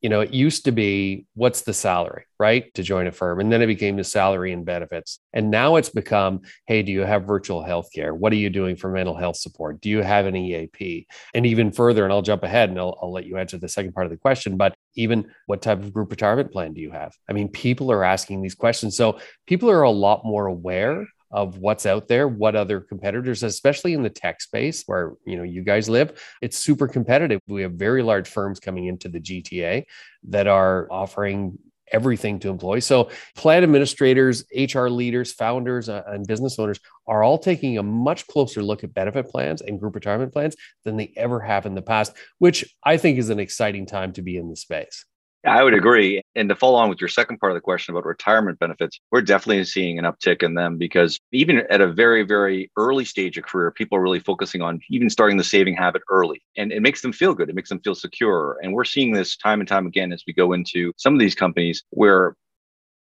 you 0.03 0.10
know, 0.10 0.19
it 0.19 0.33
used 0.33 0.65
to 0.65 0.74
be 0.74 1.25
what's 1.33 1.62
the 1.62 1.74
salary, 1.74 2.25
right? 2.38 2.72
To 2.74 2.83
join 2.83 3.07
a 3.07 3.12
firm. 3.12 3.39
And 3.39 3.50
then 3.50 3.62
it 3.62 3.67
became 3.67 3.95
the 3.95 4.03
salary 4.03 4.51
and 4.51 4.65
benefits. 4.65 5.19
And 5.31 5.50
now 5.50 5.77
it's 5.77 5.88
become, 5.88 6.41
hey, 6.67 6.83
do 6.83 6.91
you 6.91 7.01
have 7.01 7.24
virtual 7.24 7.63
health 7.63 7.88
care? 7.95 8.13
What 8.13 8.33
are 8.33 8.36
you 8.36 8.50
doing 8.50 8.75
for 8.75 8.89
mental 8.89 9.15
health 9.15 9.38
support? 9.38 9.79
Do 9.79 9.89
you 9.89 10.03
have 10.03 10.25
an 10.25 10.36
EAP? 10.36 11.07
And 11.33 11.45
even 11.45 11.72
further, 11.72 12.03
and 12.03 12.12
I'll 12.12 12.22
jump 12.22 12.43
ahead 12.43 12.69
and 12.69 12.77
I'll, 12.77 13.00
I'll 13.01 13.13
let 13.13 13.25
you 13.25 13.38
answer 13.38 13.57
the 13.57 13.69
second 13.69 13.93
part 13.93 14.05
of 14.05 14.12
the 14.12 14.17
question, 14.17 14.57
but 14.57 14.75
even 14.95 15.31
what 15.45 15.62
type 15.62 15.79
of 15.79 15.93
group 15.93 16.12
retirement 16.12 16.51
plan 16.51 16.74
do 16.74 16.81
you 16.81 16.91
have? 16.91 17.13
I 17.29 17.33
mean, 17.33 17.48
people 17.48 17.89
are 17.89 18.03
asking 18.03 18.41
these 18.41 18.55
questions. 18.55 18.98
So 18.98 19.19
people 19.48 19.72
are 19.72 19.83
a 19.83 19.89
lot 19.89 20.25
more 20.25 20.48
aware 20.48 21.07
of 21.34 21.58
what's 21.58 21.86
out 21.86 22.08
there, 22.08 22.28
what 22.28 22.56
other 22.56 22.80
competitors, 22.80 23.44
especially 23.44 23.94
in 23.94 24.04
the 24.04 24.10
tech 24.10 24.40
space 24.40 24.84
where 24.86 25.13
you 25.25 25.36
know 25.36 25.44
you 25.44 25.63
guys 25.63 25.90
live, 25.90 26.22
it's 26.42 26.58
super 26.58 26.88
competitive. 26.88 27.42
We 27.48 27.63
have 27.63 27.74
very 27.74 28.04
large 28.04 28.30
firms 28.30 28.60
coming 28.60 28.86
into 28.86 29.10
the 29.10 29.20
GTA 29.20 29.84
that 30.30 30.48
are 30.48 30.88
offering 30.92 31.58
everything 31.92 32.40
to 32.40 32.50
employees. 32.50 32.86
So 32.86 33.10
plan 33.36 33.63
administrators, 33.63 34.46
HR 34.56 34.88
leaders, 34.88 35.34
founders, 35.34 35.90
uh, 35.90 36.04
and 36.08 36.25
business 36.25 36.58
owners 36.58 36.80
are 37.08 37.24
all 37.24 37.38
taking 37.38 37.78
a 37.78 37.84
much 37.84 38.25
closer 38.28 38.63
look 38.63 38.84
at 38.84 38.94
benefit 38.94 39.30
plans 39.30 39.62
and 39.62 39.80
group 39.80 39.96
retirement 39.96 40.32
plans 40.32 40.56
than 40.86 40.98
they 40.98 41.13
ever 41.18 41.40
have 41.40 41.66
in 41.66 41.75
the 41.75 41.82
past, 41.82 42.13
which 42.40 42.66
I 42.84 42.98
think 42.98 43.20
is 43.20 43.30
an 43.30 43.40
exciting 43.40 43.86
time 43.86 44.13
to 44.13 44.22
be 44.22 44.38
in 44.38 44.50
the 44.50 44.56
space. 44.56 45.06
I 45.46 45.62
would 45.62 45.74
agree. 45.74 46.22
And 46.36 46.48
to 46.48 46.56
follow 46.56 46.78
on 46.78 46.88
with 46.88 47.02
your 47.02 47.10
second 47.10 47.38
part 47.38 47.52
of 47.52 47.56
the 47.56 47.62
question 47.62 47.94
about 47.94 48.06
retirement 48.06 48.60
benefits, 48.60 49.00
we're 49.12 49.22
definitely 49.22 49.66
seeing 49.66 50.00
an 50.00 50.06
uptick 50.06 50.42
in 50.42 50.54
them 50.54 50.78
because 50.78 51.20
even 51.34 51.64
at 51.70 51.82
a 51.82 51.92
very, 51.92 52.24
very 52.24 52.72
early 52.78 53.04
stage 53.04 53.38
of 53.38 53.44
career, 53.44 53.70
people 53.70 53.98
are 53.98 54.02
really 54.02 54.20
focusing 54.20 54.62
on 54.62 54.80
even 54.90 55.10
starting 55.10 55.36
the 55.36 55.44
saving 55.44 55.76
habit 55.76 56.02
early. 56.10 56.42
And 56.56 56.72
it 56.72 56.82
makes 56.82 57.02
them 57.02 57.12
feel 57.12 57.34
good. 57.34 57.50
It 57.50 57.56
makes 57.56 57.68
them 57.68 57.82
feel 57.82 57.96
secure. 57.96 58.58
And 58.64 58.72
we're 58.72 58.86
seeing 58.86 59.12
this 59.12 59.36
time 59.36 59.60
and 59.60 59.68
time 59.68 59.86
again 59.86 60.14
as 60.14 60.24
we 60.26 60.32
go 60.32 60.54
into 60.54 60.94
some 60.96 61.14
of 61.14 61.20
these 61.20 61.36
companies 61.36 61.84
where 61.90 62.36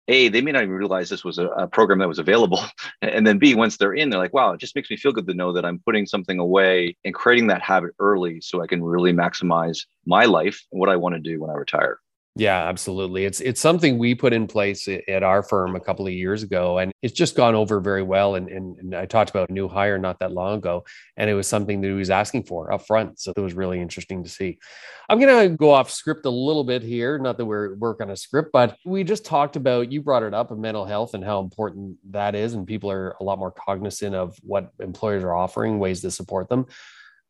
a 0.08 0.28
they 0.28 0.40
may 0.40 0.52
not 0.52 0.62
even 0.62 0.74
realize 0.74 1.10
this 1.10 1.24
was 1.24 1.38
a, 1.38 1.46
a, 1.48 1.68
program 1.68 1.98
that 1.98 2.08
was 2.08 2.18
available 2.18 2.60
and 3.02 3.26
then 3.26 3.38
b 3.38 3.54
once 3.54 3.76
they're 3.76 3.92
in 3.92 4.08
they're 4.08 4.18
like 4.18 4.32
wow 4.32 4.52
it 4.52 4.58
just 4.58 4.74
makes 4.74 4.90
me 4.90 4.96
feel 4.96 5.12
good 5.12 5.26
to 5.26 5.34
know 5.34 5.52
that 5.52 5.64
i'm 5.66 5.78
putting 5.80 6.06
something 6.06 6.38
away 6.38 6.96
and 7.04 7.14
creating 7.14 7.46
that 7.46 7.60
habit 7.60 7.90
early 7.98 8.40
so 8.40 8.62
i 8.62 8.66
can 8.66 8.82
really 8.82 9.12
maximize 9.12 9.84
my 10.06 10.24
life 10.24 10.66
and 10.72 10.80
what 10.80 10.88
i 10.88 10.96
want 10.96 11.14
to 11.14 11.20
do 11.20 11.38
when 11.38 11.50
i 11.50 11.54
retire 11.54 12.00
yeah, 12.36 12.68
absolutely. 12.68 13.24
It's 13.24 13.40
it's 13.40 13.60
something 13.60 13.98
we 13.98 14.14
put 14.14 14.32
in 14.32 14.46
place 14.46 14.86
at 14.86 15.24
our 15.24 15.42
firm 15.42 15.74
a 15.74 15.80
couple 15.80 16.06
of 16.06 16.12
years 16.12 16.44
ago, 16.44 16.78
and 16.78 16.92
it's 17.02 17.12
just 17.12 17.34
gone 17.34 17.56
over 17.56 17.80
very 17.80 18.04
well. 18.04 18.36
And, 18.36 18.48
and, 18.48 18.78
and 18.78 18.94
I 18.94 19.06
talked 19.06 19.30
about 19.30 19.50
a 19.50 19.52
new 19.52 19.66
hire 19.66 19.98
not 19.98 20.20
that 20.20 20.30
long 20.30 20.58
ago, 20.58 20.84
and 21.16 21.28
it 21.28 21.34
was 21.34 21.48
something 21.48 21.80
that 21.80 21.88
he 21.88 21.92
was 21.92 22.08
asking 22.08 22.44
for 22.44 22.72
up 22.72 22.86
front. 22.86 23.18
So 23.18 23.32
it 23.36 23.40
was 23.40 23.54
really 23.54 23.80
interesting 23.80 24.22
to 24.22 24.30
see. 24.30 24.58
I'm 25.08 25.18
going 25.18 25.50
to 25.50 25.56
go 25.56 25.72
off 25.72 25.90
script 25.90 26.24
a 26.24 26.30
little 26.30 26.62
bit 26.62 26.82
here. 26.82 27.18
Not 27.18 27.36
that 27.36 27.46
we're 27.46 27.74
working 27.74 28.06
on 28.06 28.12
a 28.12 28.16
script, 28.16 28.50
but 28.52 28.76
we 28.84 29.02
just 29.02 29.24
talked 29.24 29.56
about 29.56 29.90
you 29.90 30.00
brought 30.00 30.22
it 30.22 30.32
up 30.32 30.52
of 30.52 30.58
mental 30.58 30.84
health 30.84 31.14
and 31.14 31.24
how 31.24 31.40
important 31.40 31.96
that 32.10 32.36
is, 32.36 32.54
and 32.54 32.64
people 32.64 32.92
are 32.92 33.16
a 33.20 33.24
lot 33.24 33.40
more 33.40 33.50
cognizant 33.50 34.14
of 34.14 34.36
what 34.42 34.70
employers 34.78 35.24
are 35.24 35.34
offering, 35.34 35.80
ways 35.80 36.00
to 36.02 36.12
support 36.12 36.48
them 36.48 36.66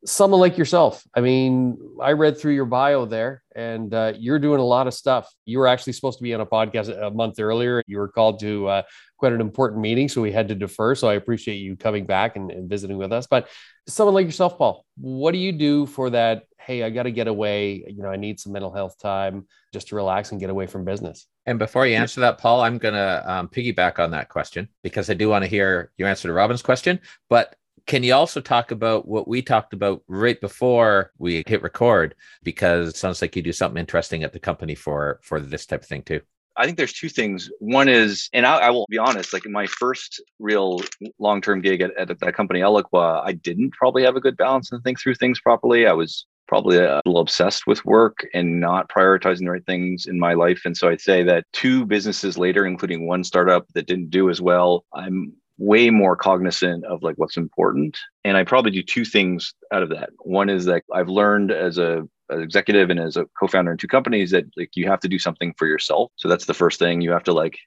someone 0.05 0.39
like 0.39 0.57
yourself. 0.57 1.03
I 1.13 1.21
mean, 1.21 1.77
I 2.01 2.13
read 2.13 2.37
through 2.37 2.53
your 2.53 2.65
bio 2.65 3.05
there, 3.05 3.43
and 3.55 3.93
uh, 3.93 4.13
you're 4.17 4.39
doing 4.39 4.59
a 4.59 4.65
lot 4.65 4.87
of 4.87 4.93
stuff. 4.93 5.31
You 5.45 5.59
were 5.59 5.67
actually 5.67 5.93
supposed 5.93 6.17
to 6.17 6.23
be 6.23 6.33
on 6.33 6.41
a 6.41 6.45
podcast 6.45 6.89
a 7.01 7.11
month 7.11 7.39
earlier. 7.39 7.83
You 7.85 7.97
were 7.97 8.07
called 8.07 8.39
to 8.39 8.67
uh, 8.67 8.81
quite 9.17 9.33
an 9.33 9.41
important 9.41 9.81
meeting, 9.81 10.09
so 10.09 10.21
we 10.21 10.31
had 10.31 10.47
to 10.47 10.55
defer. 10.55 10.95
So 10.95 11.07
I 11.07 11.13
appreciate 11.13 11.57
you 11.57 11.75
coming 11.75 12.05
back 12.05 12.35
and, 12.35 12.51
and 12.51 12.69
visiting 12.69 12.97
with 12.97 13.11
us. 13.11 13.27
But 13.27 13.47
someone 13.87 14.15
like 14.15 14.25
yourself, 14.25 14.57
Paul, 14.57 14.85
what 14.97 15.31
do 15.31 15.37
you 15.37 15.51
do 15.51 15.85
for 15.85 16.09
that? 16.09 16.43
Hey, 16.59 16.83
I 16.83 16.89
got 16.89 17.03
to 17.03 17.11
get 17.11 17.27
away. 17.27 17.83
You 17.87 18.03
know, 18.03 18.09
I 18.09 18.17
need 18.17 18.39
some 18.39 18.53
mental 18.53 18.73
health 18.73 18.97
time 18.99 19.47
just 19.73 19.89
to 19.89 19.95
relax 19.95 20.31
and 20.31 20.39
get 20.39 20.49
away 20.49 20.67
from 20.67 20.85
business. 20.85 21.27
And 21.45 21.57
before 21.57 21.87
you 21.87 21.95
answer 21.95 22.21
that, 22.21 22.37
Paul, 22.37 22.61
I'm 22.61 22.77
going 22.77 22.93
to 22.93 23.23
um, 23.31 23.47
piggyback 23.47 23.99
on 23.99 24.11
that 24.11 24.29
question 24.29 24.69
because 24.83 25.09
I 25.09 25.15
do 25.15 25.29
want 25.29 25.43
to 25.43 25.49
hear 25.49 25.91
your 25.97 26.07
answer 26.07 26.27
to 26.27 26.33
Robin's 26.33 26.61
question. 26.61 26.99
But 27.29 27.55
can 27.91 28.03
you 28.03 28.13
also 28.13 28.39
talk 28.39 28.71
about 28.71 29.05
what 29.05 29.27
we 29.27 29.41
talked 29.41 29.73
about 29.73 30.01
right 30.07 30.39
before 30.39 31.11
we 31.17 31.43
hit 31.45 31.61
record? 31.61 32.15
Because 32.41 32.87
it 32.87 32.95
sounds 32.95 33.21
like 33.21 33.35
you 33.35 33.41
do 33.41 33.51
something 33.51 33.77
interesting 33.77 34.23
at 34.23 34.31
the 34.31 34.39
company 34.39 34.75
for 34.75 35.19
for 35.23 35.41
this 35.41 35.65
type 35.65 35.81
of 35.81 35.87
thing 35.87 36.01
too. 36.01 36.21
I 36.55 36.63
think 36.63 36.77
there's 36.77 36.93
two 36.93 37.09
things. 37.09 37.49
One 37.59 37.89
is, 37.89 38.29
and 38.31 38.45
I, 38.45 38.59
I 38.59 38.69
will 38.69 38.85
be 38.89 38.97
honest, 38.97 39.33
like 39.33 39.45
my 39.45 39.67
first 39.67 40.23
real 40.39 40.81
long 41.19 41.41
term 41.41 41.59
gig 41.59 41.81
at, 41.81 41.91
at 41.97 42.17
that 42.17 42.33
company, 42.33 42.61
Eloqua, 42.61 43.23
I 43.25 43.33
didn't 43.33 43.73
probably 43.73 44.03
have 44.03 44.15
a 44.15 44.21
good 44.21 44.37
balance 44.37 44.71
and 44.71 44.81
think 44.81 44.97
through 44.97 45.15
things 45.15 45.41
properly. 45.41 45.85
I 45.85 45.91
was 45.91 46.25
probably 46.47 46.77
a 46.77 47.01
little 47.05 47.21
obsessed 47.21 47.67
with 47.67 47.83
work 47.83 48.25
and 48.33 48.61
not 48.61 48.87
prioritizing 48.87 49.39
the 49.39 49.51
right 49.51 49.65
things 49.65 50.05
in 50.05 50.17
my 50.17 50.33
life. 50.33 50.61
And 50.63 50.77
so 50.77 50.87
I'd 50.87 51.01
say 51.01 51.23
that 51.23 51.45
two 51.51 51.85
businesses 51.85 52.37
later, 52.37 52.65
including 52.65 53.05
one 53.05 53.25
startup 53.25 53.67
that 53.73 53.87
didn't 53.87 54.11
do 54.11 54.29
as 54.29 54.41
well, 54.41 54.85
I'm 54.93 55.33
way 55.61 55.91
more 55.91 56.15
cognizant 56.15 56.83
of 56.85 57.03
like 57.03 57.15
what's 57.17 57.37
important. 57.37 57.95
And 58.25 58.35
i 58.35 58.43
probably 58.43 58.71
do 58.71 58.81
two 58.81 59.05
things 59.05 59.53
out 59.71 59.83
of 59.83 59.89
that. 59.89 60.09
One 60.19 60.49
is 60.49 60.65
that 60.65 60.83
i've 60.93 61.09
learned 61.09 61.51
as 61.51 61.77
a 61.77 62.07
an 62.29 62.41
executive 62.41 62.89
and 62.89 62.99
as 62.99 63.17
a 63.17 63.25
co-founder 63.39 63.71
in 63.73 63.77
two 63.77 63.87
companies 63.87 64.31
that 64.31 64.45
like 64.57 64.71
you 64.75 64.87
have 64.87 65.01
to 65.01 65.09
do 65.09 65.19
something 65.19 65.53
for 65.57 65.67
yourself. 65.67 66.11
So 66.15 66.27
that's 66.27 66.45
the 66.45 66.53
first 66.53 66.79
thing. 66.79 67.01
You 67.01 67.11
have 67.11 67.25
to 67.25 67.33
like 67.33 67.59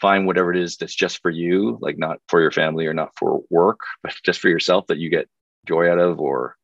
find 0.00 0.26
whatever 0.26 0.50
it 0.52 0.58
is 0.58 0.76
that's 0.76 0.94
just 0.94 1.20
for 1.22 1.30
you 1.30 1.78
like 1.80 1.98
not 1.98 2.18
for 2.28 2.40
your 2.40 2.52
family 2.52 2.86
or 2.86 2.94
not 2.94 3.10
for 3.18 3.40
work 3.50 3.80
but 4.02 4.14
just 4.24 4.38
for 4.38 4.48
yourself 4.48 4.86
that 4.86 4.98
you 4.98 5.10
get 5.10 5.28
joy 5.66 5.90
out 5.90 5.98
of 5.98 6.20
or 6.20 6.56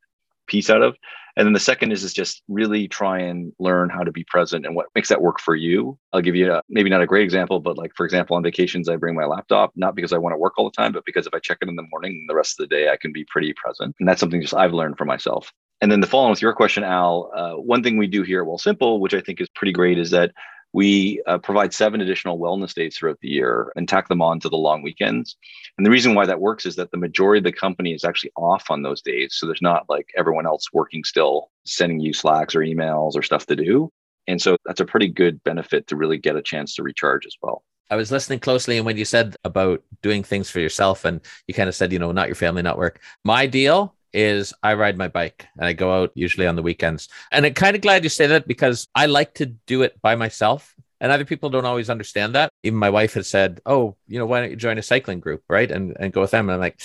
peace 0.46 0.70
out 0.70 0.82
of. 0.82 0.96
And 1.36 1.46
then 1.46 1.52
the 1.52 1.60
second 1.60 1.90
is, 1.92 2.04
is 2.04 2.12
just 2.12 2.42
really 2.48 2.86
try 2.86 3.18
and 3.18 3.52
learn 3.58 3.90
how 3.90 4.04
to 4.04 4.12
be 4.12 4.24
present 4.24 4.64
and 4.64 4.76
what 4.76 4.86
makes 4.94 5.08
that 5.08 5.22
work 5.22 5.40
for 5.40 5.56
you. 5.56 5.98
I'll 6.12 6.20
give 6.20 6.36
you 6.36 6.52
a, 6.52 6.62
maybe 6.68 6.90
not 6.90 7.02
a 7.02 7.06
great 7.06 7.24
example, 7.24 7.58
but 7.60 7.76
like, 7.76 7.92
for 7.96 8.06
example, 8.06 8.36
on 8.36 8.42
vacations, 8.42 8.88
I 8.88 8.96
bring 8.96 9.16
my 9.16 9.24
laptop, 9.24 9.72
not 9.74 9.96
because 9.96 10.12
I 10.12 10.18
want 10.18 10.32
to 10.34 10.38
work 10.38 10.54
all 10.56 10.70
the 10.70 10.76
time, 10.76 10.92
but 10.92 11.04
because 11.04 11.26
if 11.26 11.34
I 11.34 11.40
check 11.40 11.58
it 11.60 11.68
in 11.68 11.76
the 11.76 11.86
morning, 11.90 12.24
the 12.28 12.36
rest 12.36 12.58
of 12.58 12.68
the 12.68 12.74
day, 12.74 12.88
I 12.90 12.96
can 12.96 13.12
be 13.12 13.24
pretty 13.24 13.52
present. 13.54 13.96
And 13.98 14.08
that's 14.08 14.20
something 14.20 14.40
just 14.40 14.54
I've 14.54 14.74
learned 14.74 14.96
for 14.96 15.04
myself. 15.04 15.52
And 15.80 15.90
then 15.90 16.00
the 16.00 16.06
follow 16.06 16.22
following 16.22 16.30
with 16.30 16.42
your 16.42 16.54
question, 16.54 16.84
Al, 16.84 17.30
uh, 17.36 17.60
one 17.60 17.82
thing 17.82 17.98
we 17.98 18.06
do 18.06 18.22
here 18.22 18.42
at 18.42 18.48
Wealthsimple, 18.48 19.00
which 19.00 19.12
I 19.12 19.20
think 19.20 19.40
is 19.40 19.48
pretty 19.54 19.72
great, 19.72 19.98
is 19.98 20.10
that 20.10 20.30
we 20.74 21.22
uh, 21.28 21.38
provide 21.38 21.72
seven 21.72 22.00
additional 22.00 22.36
wellness 22.36 22.74
days 22.74 22.96
throughout 22.96 23.20
the 23.20 23.28
year 23.28 23.72
and 23.76 23.88
tack 23.88 24.08
them 24.08 24.20
on 24.20 24.40
to 24.40 24.48
the 24.48 24.56
long 24.56 24.82
weekends. 24.82 25.36
And 25.78 25.86
the 25.86 25.90
reason 25.90 26.16
why 26.16 26.26
that 26.26 26.40
works 26.40 26.66
is 26.66 26.74
that 26.76 26.90
the 26.90 26.96
majority 26.96 27.38
of 27.38 27.44
the 27.44 27.52
company 27.52 27.94
is 27.94 28.04
actually 28.04 28.32
off 28.36 28.68
on 28.70 28.82
those 28.82 29.00
days. 29.00 29.36
So 29.36 29.46
there's 29.46 29.62
not 29.62 29.88
like 29.88 30.08
everyone 30.16 30.46
else 30.46 30.66
working 30.72 31.04
still, 31.04 31.48
sending 31.64 32.00
you 32.00 32.12
slacks 32.12 32.56
or 32.56 32.60
emails 32.60 33.14
or 33.14 33.22
stuff 33.22 33.46
to 33.46 33.56
do. 33.56 33.88
And 34.26 34.42
so 34.42 34.56
that's 34.66 34.80
a 34.80 34.84
pretty 34.84 35.06
good 35.06 35.42
benefit 35.44 35.86
to 35.86 35.96
really 35.96 36.18
get 36.18 36.34
a 36.34 36.42
chance 36.42 36.74
to 36.74 36.82
recharge 36.82 37.24
as 37.24 37.36
well. 37.40 37.62
I 37.88 37.94
was 37.94 38.10
listening 38.10 38.40
closely, 38.40 38.76
and 38.76 38.86
when 38.86 38.96
you 38.96 39.04
said 39.04 39.36
about 39.44 39.80
doing 40.02 40.24
things 40.24 40.50
for 40.50 40.58
yourself, 40.58 41.04
and 41.04 41.20
you 41.46 41.54
kind 41.54 41.68
of 41.68 41.74
said, 41.76 41.92
you 41.92 42.00
know, 42.00 42.10
not 42.10 42.26
your 42.26 42.34
family, 42.34 42.62
not 42.62 42.78
work. 42.78 43.00
My 43.24 43.46
deal 43.46 43.94
is 44.14 44.54
I 44.62 44.74
ride 44.74 44.96
my 44.96 45.08
bike 45.08 45.46
and 45.58 45.66
I 45.66 45.72
go 45.72 45.92
out 46.02 46.12
usually 46.14 46.46
on 46.46 46.56
the 46.56 46.62
weekends. 46.62 47.08
And 47.32 47.44
I'm 47.44 47.54
kind 47.54 47.76
of 47.76 47.82
glad 47.82 48.04
you 48.04 48.08
say 48.08 48.28
that 48.28 48.46
because 48.46 48.86
I 48.94 49.06
like 49.06 49.34
to 49.34 49.46
do 49.46 49.82
it 49.82 50.00
by 50.00 50.14
myself. 50.14 50.74
And 51.00 51.12
other 51.12 51.24
people 51.24 51.50
don't 51.50 51.66
always 51.66 51.90
understand 51.90 52.34
that. 52.34 52.50
Even 52.62 52.78
my 52.78 52.88
wife 52.88 53.14
has 53.14 53.28
said, 53.28 53.60
Oh, 53.66 53.96
you 54.06 54.18
know, 54.18 54.24
why 54.24 54.40
don't 54.40 54.50
you 54.50 54.56
join 54.56 54.78
a 54.78 54.82
cycling 54.82 55.20
group? 55.20 55.42
Right. 55.50 55.70
And, 55.70 55.94
and 55.98 56.12
go 56.12 56.22
with 56.22 56.30
them. 56.30 56.48
And 56.48 56.54
I'm 56.54 56.60
like, 56.60 56.80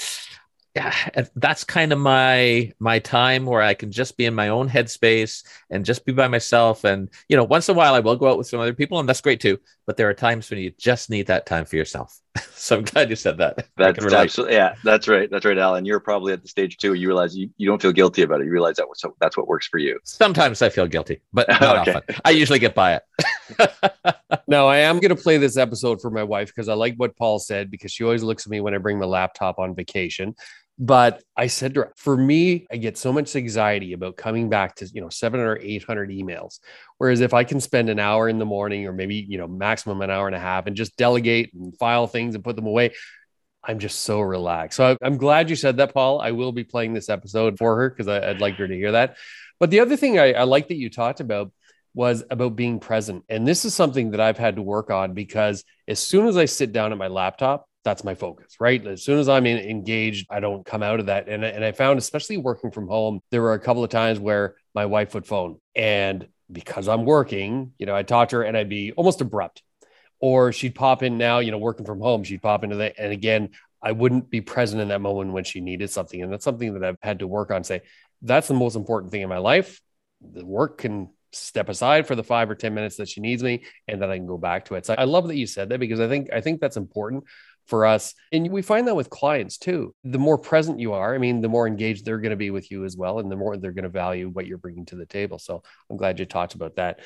that's 1.35 1.63
kind 1.63 1.91
of 1.91 1.99
my 1.99 2.71
my 2.79 2.99
time 2.99 3.45
where 3.45 3.61
I 3.61 3.73
can 3.73 3.91
just 3.91 4.17
be 4.17 4.25
in 4.25 4.33
my 4.33 4.49
own 4.49 4.69
headspace 4.69 5.43
and 5.69 5.85
just 5.85 6.05
be 6.05 6.11
by 6.11 6.27
myself. 6.27 6.83
And 6.83 7.09
you 7.27 7.37
know, 7.37 7.43
once 7.43 7.69
in 7.69 7.75
a 7.75 7.77
while 7.77 7.93
I 7.93 7.99
will 7.99 8.15
go 8.15 8.29
out 8.29 8.37
with 8.37 8.47
some 8.47 8.59
other 8.59 8.73
people, 8.73 8.99
and 8.99 9.07
that's 9.07 9.21
great 9.21 9.39
too. 9.39 9.59
But 9.85 9.97
there 9.97 10.09
are 10.09 10.13
times 10.13 10.49
when 10.49 10.59
you 10.59 10.71
just 10.77 11.09
need 11.09 11.27
that 11.27 11.45
time 11.45 11.65
for 11.65 11.75
yourself. 11.75 12.19
so 12.53 12.77
I'm 12.77 12.83
glad 12.83 13.09
you 13.09 13.15
said 13.15 13.37
that. 13.39 13.67
That's 13.75 13.97
absolutely 14.13 14.55
yeah, 14.55 14.75
that's 14.83 15.07
right. 15.07 15.29
That's 15.29 15.45
right, 15.45 15.57
Alan. 15.57 15.85
You're 15.85 15.99
probably 15.99 16.33
at 16.33 16.41
the 16.41 16.47
stage 16.47 16.77
too. 16.77 16.93
You 16.93 17.07
realize 17.07 17.35
you, 17.35 17.49
you 17.57 17.67
don't 17.67 17.81
feel 17.81 17.91
guilty 17.91 18.21
about 18.21 18.41
it. 18.41 18.45
You 18.45 18.51
realize 18.51 18.75
that 18.75 18.87
so 18.95 19.15
that's 19.19 19.35
what 19.35 19.47
works 19.47 19.67
for 19.67 19.77
you. 19.77 19.99
Sometimes 20.03 20.61
I 20.61 20.69
feel 20.69 20.87
guilty, 20.87 21.21
but 21.33 21.47
not 21.61 21.79
okay. 21.79 21.93
often. 21.95 22.15
I 22.23 22.31
usually 22.31 22.59
get 22.59 22.75
by 22.75 22.95
it. 22.95 23.03
no, 24.47 24.67
I 24.67 24.77
am 24.77 24.99
going 24.99 25.15
to 25.15 25.21
play 25.21 25.37
this 25.37 25.57
episode 25.57 26.01
for 26.01 26.11
my 26.11 26.23
wife 26.23 26.47
because 26.47 26.69
I 26.69 26.73
like 26.73 26.95
what 26.97 27.15
Paul 27.15 27.39
said 27.39 27.71
because 27.71 27.91
she 27.91 28.03
always 28.03 28.23
looks 28.23 28.45
at 28.45 28.51
me 28.51 28.61
when 28.61 28.73
I 28.73 28.77
bring 28.77 28.99
my 28.99 29.05
laptop 29.05 29.59
on 29.59 29.75
vacation. 29.75 30.35
But 30.81 31.21
I 31.35 31.47
said 31.47 31.73
to 31.73 31.81
her, 31.81 31.93
for 31.97 32.15
me, 32.15 32.65
I 32.71 32.77
get 32.77 32.97
so 32.97 33.11
much 33.11 33.35
anxiety 33.35 33.91
about 33.91 34.15
coming 34.15 34.47
back 34.47 34.75
to, 34.75 34.89
you 34.93 35.01
know, 35.01 35.09
700 35.09 35.51
or 35.51 35.59
800 35.61 36.09
emails. 36.09 36.59
Whereas 36.97 37.19
if 37.19 37.33
I 37.33 37.43
can 37.43 37.59
spend 37.59 37.89
an 37.89 37.99
hour 37.99 38.29
in 38.29 38.39
the 38.39 38.45
morning 38.45 38.87
or 38.87 38.93
maybe, 38.93 39.15
you 39.15 39.37
know, 39.37 39.47
maximum 39.47 40.01
an 40.01 40.09
hour 40.09 40.27
and 40.27 40.35
a 40.35 40.39
half 40.39 40.67
and 40.67 40.77
just 40.77 40.95
delegate 40.95 41.53
and 41.53 41.77
file 41.77 42.07
things 42.07 42.33
and 42.33 42.45
put 42.45 42.55
them 42.55 42.65
away, 42.65 42.93
I'm 43.61 43.79
just 43.79 44.03
so 44.03 44.21
relaxed. 44.21 44.77
So 44.77 44.95
I'm 45.01 45.17
glad 45.17 45.49
you 45.49 45.57
said 45.57 45.77
that, 45.77 45.93
Paul. 45.93 46.21
I 46.21 46.31
will 46.31 46.53
be 46.53 46.63
playing 46.63 46.93
this 46.93 47.09
episode 47.09 47.57
for 47.57 47.75
her 47.75 47.89
because 47.89 48.07
I'd 48.07 48.39
like 48.39 48.55
her 48.55 48.67
to 48.67 48.75
hear 48.75 48.93
that. 48.93 49.17
But 49.59 49.71
the 49.71 49.81
other 49.81 49.97
thing 49.97 50.17
I, 50.17 50.31
I 50.31 50.43
like 50.43 50.69
that 50.69 50.77
you 50.77 50.89
talked 50.89 51.19
about 51.19 51.51
was 51.93 52.23
about 52.29 52.55
being 52.55 52.79
present. 52.79 53.25
And 53.27 53.45
this 53.45 53.65
is 53.65 53.75
something 53.75 54.11
that 54.11 54.21
I've 54.21 54.37
had 54.37 54.55
to 54.55 54.61
work 54.61 54.89
on 54.89 55.13
because 55.13 55.65
as 55.87 55.99
soon 55.99 56.27
as 56.27 56.37
I 56.37 56.45
sit 56.45 56.71
down 56.71 56.93
at 56.93 56.97
my 56.97 57.07
laptop, 57.07 57.68
that's 57.83 58.03
my 58.03 58.15
focus, 58.15 58.55
right? 58.59 58.85
As 58.85 59.03
soon 59.03 59.19
as 59.19 59.29
I'm 59.29 59.45
in, 59.45 59.57
engaged, 59.57 60.27
I 60.29 60.39
don't 60.39 60.65
come 60.65 60.83
out 60.83 60.99
of 60.99 61.05
that. 61.07 61.29
And, 61.29 61.43
and 61.43 61.63
I 61.63 61.71
found, 61.71 61.97
especially 61.97 62.37
working 62.37 62.71
from 62.71 62.87
home, 62.87 63.21
there 63.31 63.41
were 63.41 63.53
a 63.53 63.59
couple 63.59 63.83
of 63.83 63.89
times 63.89 64.19
where 64.19 64.55
my 64.75 64.85
wife 64.85 65.13
would 65.13 65.25
phone. 65.25 65.59
And 65.75 66.27
because 66.51 66.87
I'm 66.87 67.05
working, 67.05 67.73
you 67.77 67.85
know, 67.85 67.95
I'd 67.95 68.07
talk 68.07 68.29
to 68.29 68.37
her 68.37 68.43
and 68.43 68.57
I'd 68.57 68.69
be 68.69 68.91
almost 68.91 69.21
abrupt. 69.21 69.63
Or 70.19 70.51
she'd 70.51 70.75
pop 70.75 71.01
in 71.03 71.17
now, 71.17 71.39
you 71.39 71.51
know, 71.51 71.57
working 71.57 71.85
from 71.85 72.01
home, 72.01 72.25
she'd 72.25 72.41
pop 72.41 72.65
into 72.65 72.77
that. 72.77 72.95
And 72.97 73.13
again, 73.13 73.51
I 73.81 73.93
wouldn't 73.93 74.29
be 74.29 74.41
present 74.41 74.81
in 74.81 74.89
that 74.89 74.99
moment 74.99 75.31
when 75.31 75.45
she 75.45 75.61
needed 75.61 75.89
something. 75.89 76.21
And 76.21 76.31
that's 76.31 76.43
something 76.43 76.73
that 76.73 76.83
I've 76.83 76.97
had 77.01 77.19
to 77.19 77.27
work 77.27 77.51
on. 77.51 77.63
Say, 77.63 77.81
that's 78.21 78.49
the 78.49 78.53
most 78.53 78.75
important 78.75 79.13
thing 79.13 79.21
in 79.21 79.29
my 79.29 79.37
life. 79.37 79.79
The 80.21 80.45
work 80.45 80.79
can 80.79 81.09
step 81.31 81.69
aside 81.69 82.07
for 82.07 82.15
the 82.15 82.23
five 82.23 82.49
or 82.49 82.55
10 82.55 82.73
minutes 82.73 82.97
that 82.97 83.07
she 83.07 83.21
needs 83.21 83.43
me, 83.43 83.63
and 83.87 84.01
then 84.01 84.09
I 84.09 84.17
can 84.17 84.27
go 84.27 84.37
back 84.37 84.65
to 84.65 84.75
it. 84.75 84.85
So 84.85 84.95
I 84.97 85.05
love 85.05 85.27
that 85.27 85.37
you 85.37 85.47
said 85.47 85.69
that 85.69 85.79
because 85.79 85.99
I 85.99 86.07
think 86.07 86.33
I 86.33 86.41
think 86.41 86.59
that's 86.59 86.77
important 86.77 87.23
for 87.69 87.85
us. 87.85 88.13
And 88.31 88.51
we 88.51 88.61
find 88.61 88.87
that 88.87 88.95
with 88.95 89.09
clients 89.09 89.57
too. 89.57 89.93
The 90.03 90.19
more 90.19 90.37
present 90.37 90.79
you 90.79 90.93
are, 90.93 91.13
I 91.13 91.19
mean, 91.19 91.41
the 91.41 91.49
more 91.49 91.67
engaged 91.67 92.03
they're 92.03 92.19
going 92.19 92.31
to 92.31 92.35
be 92.35 92.51
with 92.51 92.71
you 92.71 92.83
as 92.83 92.97
well, 92.97 93.19
and 93.19 93.31
the 93.31 93.35
more 93.35 93.55
they're 93.55 93.71
going 93.71 93.83
to 93.83 93.89
value 93.89 94.29
what 94.29 94.47
you're 94.47 94.57
bringing 94.57 94.85
to 94.87 94.95
the 94.95 95.05
table. 95.05 95.39
So 95.39 95.63
I'm 95.89 95.97
glad 95.97 96.19
you 96.19 96.25
talked 96.25 96.55
about 96.55 96.75
that. 96.75 96.99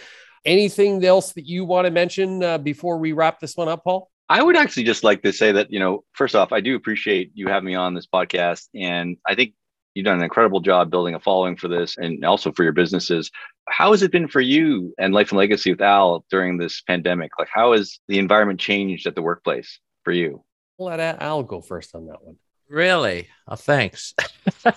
Anything 0.45 1.03
else 1.05 1.33
that 1.33 1.45
you 1.45 1.65
want 1.65 1.85
to 1.85 1.91
mention 1.91 2.43
uh, 2.43 2.57
before 2.57 2.97
we 2.97 3.11
wrap 3.11 3.39
this 3.39 3.55
one 3.55 3.67
up, 3.67 3.83
Paul? 3.83 4.09
I 4.29 4.41
would 4.41 4.57
actually 4.57 4.83
just 4.83 5.03
like 5.03 5.21
to 5.23 5.33
say 5.33 5.51
that, 5.51 5.71
you 5.71 5.79
know, 5.79 6.03
first 6.13 6.35
off, 6.35 6.51
I 6.51 6.61
do 6.61 6.75
appreciate 6.75 7.31
you 7.33 7.47
having 7.47 7.67
me 7.67 7.75
on 7.75 7.93
this 7.93 8.07
podcast. 8.07 8.67
And 8.73 9.17
I 9.27 9.35
think 9.35 9.53
you've 9.93 10.05
done 10.05 10.17
an 10.17 10.23
incredible 10.23 10.59
job 10.59 10.89
building 10.89 11.13
a 11.13 11.19
following 11.19 11.55
for 11.55 11.67
this 11.67 11.97
and 11.97 12.23
also 12.25 12.51
for 12.51 12.63
your 12.63 12.71
businesses. 12.71 13.29
How 13.69 13.91
has 13.91 14.01
it 14.01 14.11
been 14.11 14.27
for 14.27 14.41
you 14.41 14.93
and 14.97 15.13
Life 15.13 15.31
and 15.31 15.37
Legacy 15.37 15.71
with 15.71 15.81
Al 15.81 16.25
during 16.31 16.57
this 16.57 16.81
pandemic? 16.81 17.31
Like, 17.37 17.49
how 17.53 17.73
has 17.73 17.99
the 18.07 18.17
environment 18.17 18.59
changed 18.59 19.07
at 19.07 19.15
the 19.15 19.21
workplace 19.21 19.79
for 20.03 20.11
you? 20.11 20.43
Let 20.77 20.99
Al 20.99 21.43
go 21.43 21.61
first 21.61 21.95
on 21.95 22.07
that 22.07 22.23
one. 22.23 22.37
Really? 22.69 23.27
Oh, 23.47 23.55
thanks. 23.55 24.13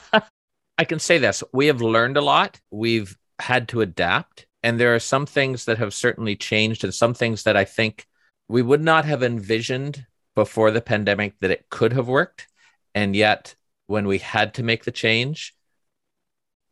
I 0.78 0.84
can 0.84 0.98
say 0.98 1.18
this 1.18 1.42
we 1.52 1.66
have 1.66 1.80
learned 1.80 2.16
a 2.16 2.22
lot. 2.22 2.60
We've 2.70 3.16
had 3.38 3.68
to 3.68 3.80
adapt. 3.80 4.46
And 4.62 4.80
there 4.80 4.94
are 4.94 5.00
some 5.00 5.26
things 5.26 5.66
that 5.66 5.78
have 5.78 5.94
certainly 5.94 6.34
changed, 6.34 6.82
and 6.82 6.92
some 6.92 7.14
things 7.14 7.44
that 7.44 7.56
I 7.56 7.64
think 7.64 8.06
we 8.48 8.62
would 8.62 8.82
not 8.82 9.04
have 9.04 9.22
envisioned 9.22 10.06
before 10.34 10.70
the 10.70 10.80
pandemic 10.80 11.38
that 11.40 11.52
it 11.52 11.66
could 11.70 11.92
have 11.92 12.08
worked. 12.08 12.48
And 12.94 13.14
yet, 13.14 13.54
when 13.86 14.06
we 14.06 14.18
had 14.18 14.54
to 14.54 14.62
make 14.62 14.84
the 14.84 14.90
change, 14.90 15.54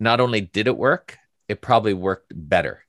not 0.00 0.20
only 0.20 0.40
did 0.40 0.66
it 0.66 0.76
work, 0.76 1.18
it 1.48 1.60
probably 1.60 1.94
worked 1.94 2.32
better. 2.34 2.82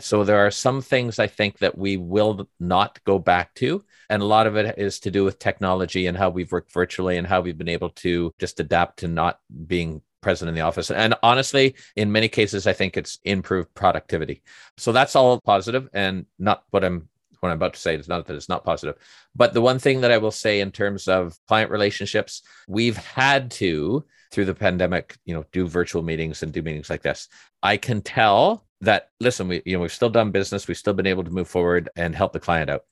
So 0.00 0.24
there 0.24 0.46
are 0.46 0.50
some 0.50 0.82
things 0.82 1.18
I 1.18 1.26
think 1.26 1.58
that 1.58 1.78
we 1.78 1.96
will 1.96 2.48
not 2.60 3.02
go 3.04 3.18
back 3.18 3.54
to. 3.54 3.84
And 4.10 4.22
a 4.22 4.26
lot 4.26 4.46
of 4.46 4.56
it 4.56 4.78
is 4.78 5.00
to 5.00 5.10
do 5.10 5.24
with 5.24 5.38
technology 5.38 6.06
and 6.06 6.16
how 6.16 6.28
we've 6.28 6.52
worked 6.52 6.72
virtually 6.72 7.16
and 7.16 7.26
how 7.26 7.40
we've 7.40 7.56
been 7.56 7.68
able 7.68 7.90
to 7.90 8.32
just 8.38 8.60
adapt 8.60 8.98
to 8.98 9.08
not 9.08 9.40
being 9.66 10.02
present 10.20 10.48
in 10.48 10.54
the 10.54 10.60
office. 10.60 10.90
And 10.90 11.14
honestly, 11.22 11.76
in 11.94 12.12
many 12.12 12.28
cases, 12.28 12.66
I 12.66 12.72
think 12.72 12.96
it's 12.96 13.18
improved 13.24 13.72
productivity. 13.74 14.42
So 14.76 14.92
that's 14.92 15.16
all 15.16 15.40
positive 15.40 15.88
and 15.92 16.26
not 16.38 16.64
what 16.70 16.84
I'm 16.84 17.08
what 17.40 17.50
I'm 17.50 17.56
about 17.56 17.74
to 17.74 17.80
say 17.80 17.94
is 17.94 18.08
not 18.08 18.26
that 18.26 18.34
it's 18.34 18.48
not 18.48 18.64
positive. 18.64 18.96
But 19.34 19.52
the 19.52 19.60
one 19.60 19.78
thing 19.78 20.00
that 20.00 20.10
I 20.10 20.18
will 20.18 20.30
say 20.30 20.60
in 20.60 20.72
terms 20.72 21.06
of 21.06 21.38
client 21.46 21.70
relationships, 21.70 22.42
we've 22.66 22.96
had 22.96 23.50
to 23.52 24.04
through 24.32 24.46
the 24.46 24.54
pandemic, 24.54 25.16
you 25.24 25.34
know, 25.34 25.44
do 25.52 25.66
virtual 25.68 26.02
meetings 26.02 26.42
and 26.42 26.52
do 26.52 26.62
meetings 26.62 26.90
like 26.90 27.02
this. 27.02 27.28
I 27.62 27.76
can 27.76 28.02
tell 28.02 28.65
that 28.80 29.10
listen, 29.20 29.48
we 29.48 29.62
you 29.64 29.76
know 29.76 29.82
we've 29.82 29.92
still 29.92 30.10
done 30.10 30.30
business, 30.30 30.68
we've 30.68 30.76
still 30.76 30.94
been 30.94 31.06
able 31.06 31.24
to 31.24 31.30
move 31.30 31.48
forward 31.48 31.88
and 31.96 32.14
help 32.14 32.32
the 32.32 32.40
client 32.40 32.70
out, 32.70 32.84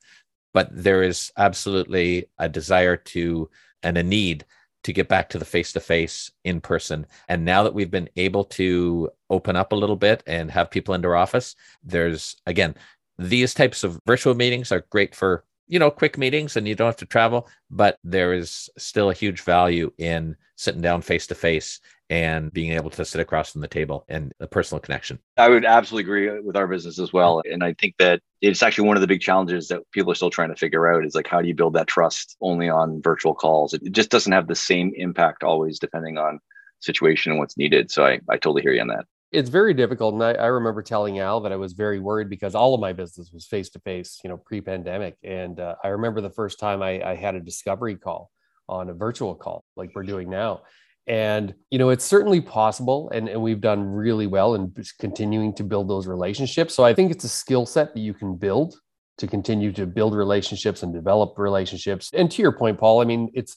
but 0.52 0.68
there 0.72 1.02
is 1.02 1.32
absolutely 1.36 2.26
a 2.38 2.48
desire 2.48 2.96
to 2.96 3.50
and 3.82 3.98
a 3.98 4.02
need 4.02 4.44
to 4.84 4.92
get 4.92 5.08
back 5.08 5.30
to 5.30 5.38
the 5.38 5.44
face 5.44 5.72
to 5.72 5.80
face 5.80 6.30
in 6.44 6.60
person. 6.60 7.06
And 7.28 7.44
now 7.44 7.62
that 7.62 7.74
we've 7.74 7.90
been 7.90 8.10
able 8.16 8.44
to 8.44 9.10
open 9.30 9.56
up 9.56 9.72
a 9.72 9.76
little 9.76 9.96
bit 9.96 10.22
and 10.26 10.50
have 10.50 10.70
people 10.70 10.94
into 10.94 11.08
our 11.08 11.16
office, 11.16 11.56
there's 11.82 12.36
again 12.46 12.74
these 13.18 13.54
types 13.54 13.84
of 13.84 14.00
virtual 14.06 14.34
meetings 14.34 14.72
are 14.72 14.84
great 14.90 15.14
for 15.14 15.44
you 15.66 15.78
know 15.78 15.90
quick 15.90 16.18
meetings 16.18 16.56
and 16.56 16.68
you 16.68 16.74
don't 16.74 16.88
have 16.88 16.96
to 16.96 17.06
travel 17.06 17.48
but 17.70 17.98
there 18.04 18.34
is 18.34 18.68
still 18.76 19.10
a 19.10 19.14
huge 19.14 19.42
value 19.42 19.90
in 19.98 20.36
sitting 20.56 20.82
down 20.82 21.00
face 21.00 21.26
to 21.26 21.34
face 21.34 21.80
and 22.10 22.52
being 22.52 22.72
able 22.72 22.90
to 22.90 23.04
sit 23.04 23.20
across 23.20 23.52
from 23.52 23.62
the 23.62 23.68
table 23.68 24.04
and 24.08 24.32
a 24.40 24.46
personal 24.46 24.80
connection. 24.80 25.18
I 25.36 25.48
would 25.48 25.64
absolutely 25.64 26.04
agree 26.04 26.40
with 26.40 26.56
our 26.56 26.66
business 26.66 26.98
as 26.98 27.12
well. 27.12 27.42
And 27.50 27.64
I 27.64 27.74
think 27.74 27.94
that 27.98 28.20
it's 28.40 28.62
actually 28.62 28.88
one 28.88 28.96
of 28.96 29.00
the 29.00 29.06
big 29.06 29.22
challenges 29.22 29.68
that 29.68 29.80
people 29.92 30.12
are 30.12 30.14
still 30.14 30.30
trying 30.30 30.50
to 30.50 30.56
figure 30.56 30.92
out 30.92 31.04
is 31.04 31.14
like, 31.14 31.26
how 31.26 31.40
do 31.40 31.48
you 31.48 31.54
build 31.54 31.74
that 31.74 31.86
trust 31.86 32.36
only 32.40 32.68
on 32.68 33.00
virtual 33.02 33.34
calls? 33.34 33.72
It 33.72 33.92
just 33.92 34.10
doesn't 34.10 34.32
have 34.32 34.48
the 34.48 34.54
same 34.54 34.92
impact 34.96 35.42
always 35.42 35.78
depending 35.78 36.18
on 36.18 36.40
situation 36.80 37.32
and 37.32 37.38
what's 37.38 37.56
needed. 37.56 37.90
So 37.90 38.04
I, 38.04 38.20
I 38.28 38.36
totally 38.36 38.62
hear 38.62 38.72
you 38.72 38.82
on 38.82 38.88
that. 38.88 39.06
It's 39.32 39.50
very 39.50 39.74
difficult. 39.74 40.14
And 40.14 40.22
I, 40.22 40.32
I 40.34 40.46
remember 40.46 40.82
telling 40.82 41.18
Al 41.18 41.40
that 41.40 41.52
I 41.52 41.56
was 41.56 41.72
very 41.72 41.98
worried 41.98 42.28
because 42.28 42.54
all 42.54 42.74
of 42.74 42.80
my 42.80 42.92
business 42.92 43.32
was 43.32 43.46
face 43.46 43.70
to 43.70 43.80
face, 43.80 44.20
you 44.22 44.30
know, 44.30 44.36
pre 44.36 44.60
pandemic. 44.60 45.16
And 45.24 45.58
uh, 45.58 45.76
I 45.82 45.88
remember 45.88 46.20
the 46.20 46.30
first 46.30 46.60
time 46.60 46.82
I, 46.82 47.02
I 47.02 47.14
had 47.16 47.34
a 47.34 47.40
discovery 47.40 47.96
call 47.96 48.30
on 48.68 48.90
a 48.90 48.94
virtual 48.94 49.34
call 49.34 49.64
like 49.76 49.90
we're 49.94 50.04
doing 50.04 50.30
now 50.30 50.62
and, 51.06 51.54
you 51.70 51.78
know, 51.78 51.90
it's 51.90 52.04
certainly 52.04 52.40
possible. 52.40 53.10
And, 53.10 53.28
and 53.28 53.42
we've 53.42 53.60
done 53.60 53.84
really 53.84 54.26
well 54.26 54.54
in 54.54 54.74
continuing 54.98 55.54
to 55.54 55.64
build 55.64 55.88
those 55.88 56.06
relationships. 56.06 56.74
So 56.74 56.84
I 56.84 56.94
think 56.94 57.10
it's 57.10 57.24
a 57.24 57.28
skill 57.28 57.66
set 57.66 57.94
that 57.94 58.00
you 58.00 58.14
can 58.14 58.36
build 58.36 58.74
to 59.18 59.26
continue 59.26 59.70
to 59.72 59.86
build 59.86 60.14
relationships 60.14 60.82
and 60.82 60.92
develop 60.92 61.38
relationships. 61.38 62.10
And 62.12 62.30
to 62.32 62.42
your 62.42 62.52
point, 62.52 62.78
Paul, 62.78 63.00
I 63.00 63.04
mean, 63.04 63.30
it's 63.34 63.56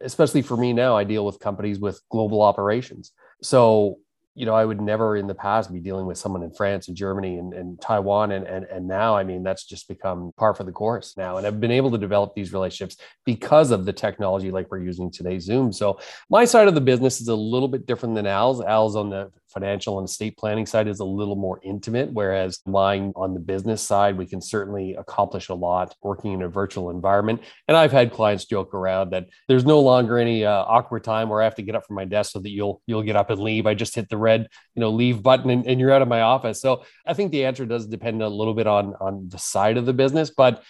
especially 0.00 0.42
for 0.42 0.56
me 0.56 0.72
now, 0.72 0.96
I 0.96 1.04
deal 1.04 1.24
with 1.24 1.38
companies 1.40 1.78
with 1.78 2.00
global 2.10 2.42
operations. 2.42 3.12
So 3.42 3.98
you 4.38 4.46
know, 4.46 4.54
I 4.54 4.64
would 4.64 4.80
never 4.80 5.16
in 5.16 5.26
the 5.26 5.34
past 5.34 5.72
be 5.72 5.80
dealing 5.80 6.06
with 6.06 6.16
someone 6.16 6.44
in 6.44 6.52
France 6.52 6.86
and 6.86 6.96
Germany 6.96 7.38
and, 7.38 7.52
and 7.52 7.80
Taiwan. 7.80 8.30
And, 8.30 8.46
and, 8.46 8.66
and 8.66 8.86
now, 8.86 9.16
I 9.16 9.24
mean, 9.24 9.42
that's 9.42 9.64
just 9.64 9.88
become 9.88 10.30
par 10.36 10.54
for 10.54 10.62
the 10.62 10.70
course 10.70 11.16
now. 11.16 11.38
And 11.38 11.46
I've 11.46 11.60
been 11.60 11.72
able 11.72 11.90
to 11.90 11.98
develop 11.98 12.36
these 12.36 12.52
relationships 12.52 12.98
because 13.26 13.72
of 13.72 13.84
the 13.84 13.92
technology 13.92 14.52
like 14.52 14.70
we're 14.70 14.84
using 14.84 15.10
today, 15.10 15.40
Zoom. 15.40 15.72
So 15.72 15.98
my 16.30 16.44
side 16.44 16.68
of 16.68 16.76
the 16.76 16.80
business 16.80 17.20
is 17.20 17.26
a 17.26 17.34
little 17.34 17.66
bit 17.66 17.84
different 17.84 18.14
than 18.14 18.28
Al's. 18.28 18.60
Al's 18.60 18.94
on 18.94 19.10
the 19.10 19.32
financial 19.48 19.98
and 19.98 20.08
estate 20.08 20.36
planning 20.36 20.66
side 20.66 20.88
is 20.88 21.00
a 21.00 21.04
little 21.04 21.36
more 21.36 21.60
intimate, 21.62 22.12
whereas 22.12 22.60
mine 22.66 23.12
on 23.16 23.34
the 23.34 23.40
business 23.40 23.82
side, 23.82 24.16
we 24.16 24.26
can 24.26 24.40
certainly 24.40 24.94
accomplish 24.94 25.48
a 25.48 25.54
lot 25.54 25.94
working 26.02 26.32
in 26.32 26.42
a 26.42 26.48
virtual 26.48 26.90
environment. 26.90 27.40
And 27.66 27.76
I've 27.76 27.92
had 27.92 28.12
clients 28.12 28.44
joke 28.44 28.74
around 28.74 29.10
that 29.10 29.28
there's 29.48 29.64
no 29.64 29.80
longer 29.80 30.18
any 30.18 30.44
uh, 30.44 30.64
awkward 30.64 31.04
time 31.04 31.28
where 31.28 31.40
I 31.40 31.44
have 31.44 31.56
to 31.56 31.62
get 31.62 31.74
up 31.74 31.86
from 31.86 31.96
my 31.96 32.04
desk 32.04 32.32
so 32.32 32.40
that 32.40 32.50
you'll 32.50 32.82
you'll 32.86 33.02
get 33.02 33.16
up 33.16 33.30
and 33.30 33.40
leave. 33.40 33.66
I 33.66 33.74
just 33.74 33.94
hit 33.94 34.08
the 34.08 34.16
red, 34.16 34.48
you 34.74 34.80
know, 34.80 34.90
leave 34.90 35.22
button 35.22 35.50
and, 35.50 35.66
and 35.66 35.80
you're 35.80 35.92
out 35.92 36.02
of 36.02 36.08
my 36.08 36.22
office. 36.22 36.60
So 36.60 36.84
I 37.06 37.14
think 37.14 37.32
the 37.32 37.44
answer 37.44 37.66
does 37.66 37.86
depend 37.86 38.22
a 38.22 38.28
little 38.28 38.54
bit 38.54 38.66
on 38.66 38.94
on 39.00 39.28
the 39.28 39.38
side 39.38 39.76
of 39.76 39.86
the 39.86 39.92
business, 39.92 40.30
but 40.30 40.62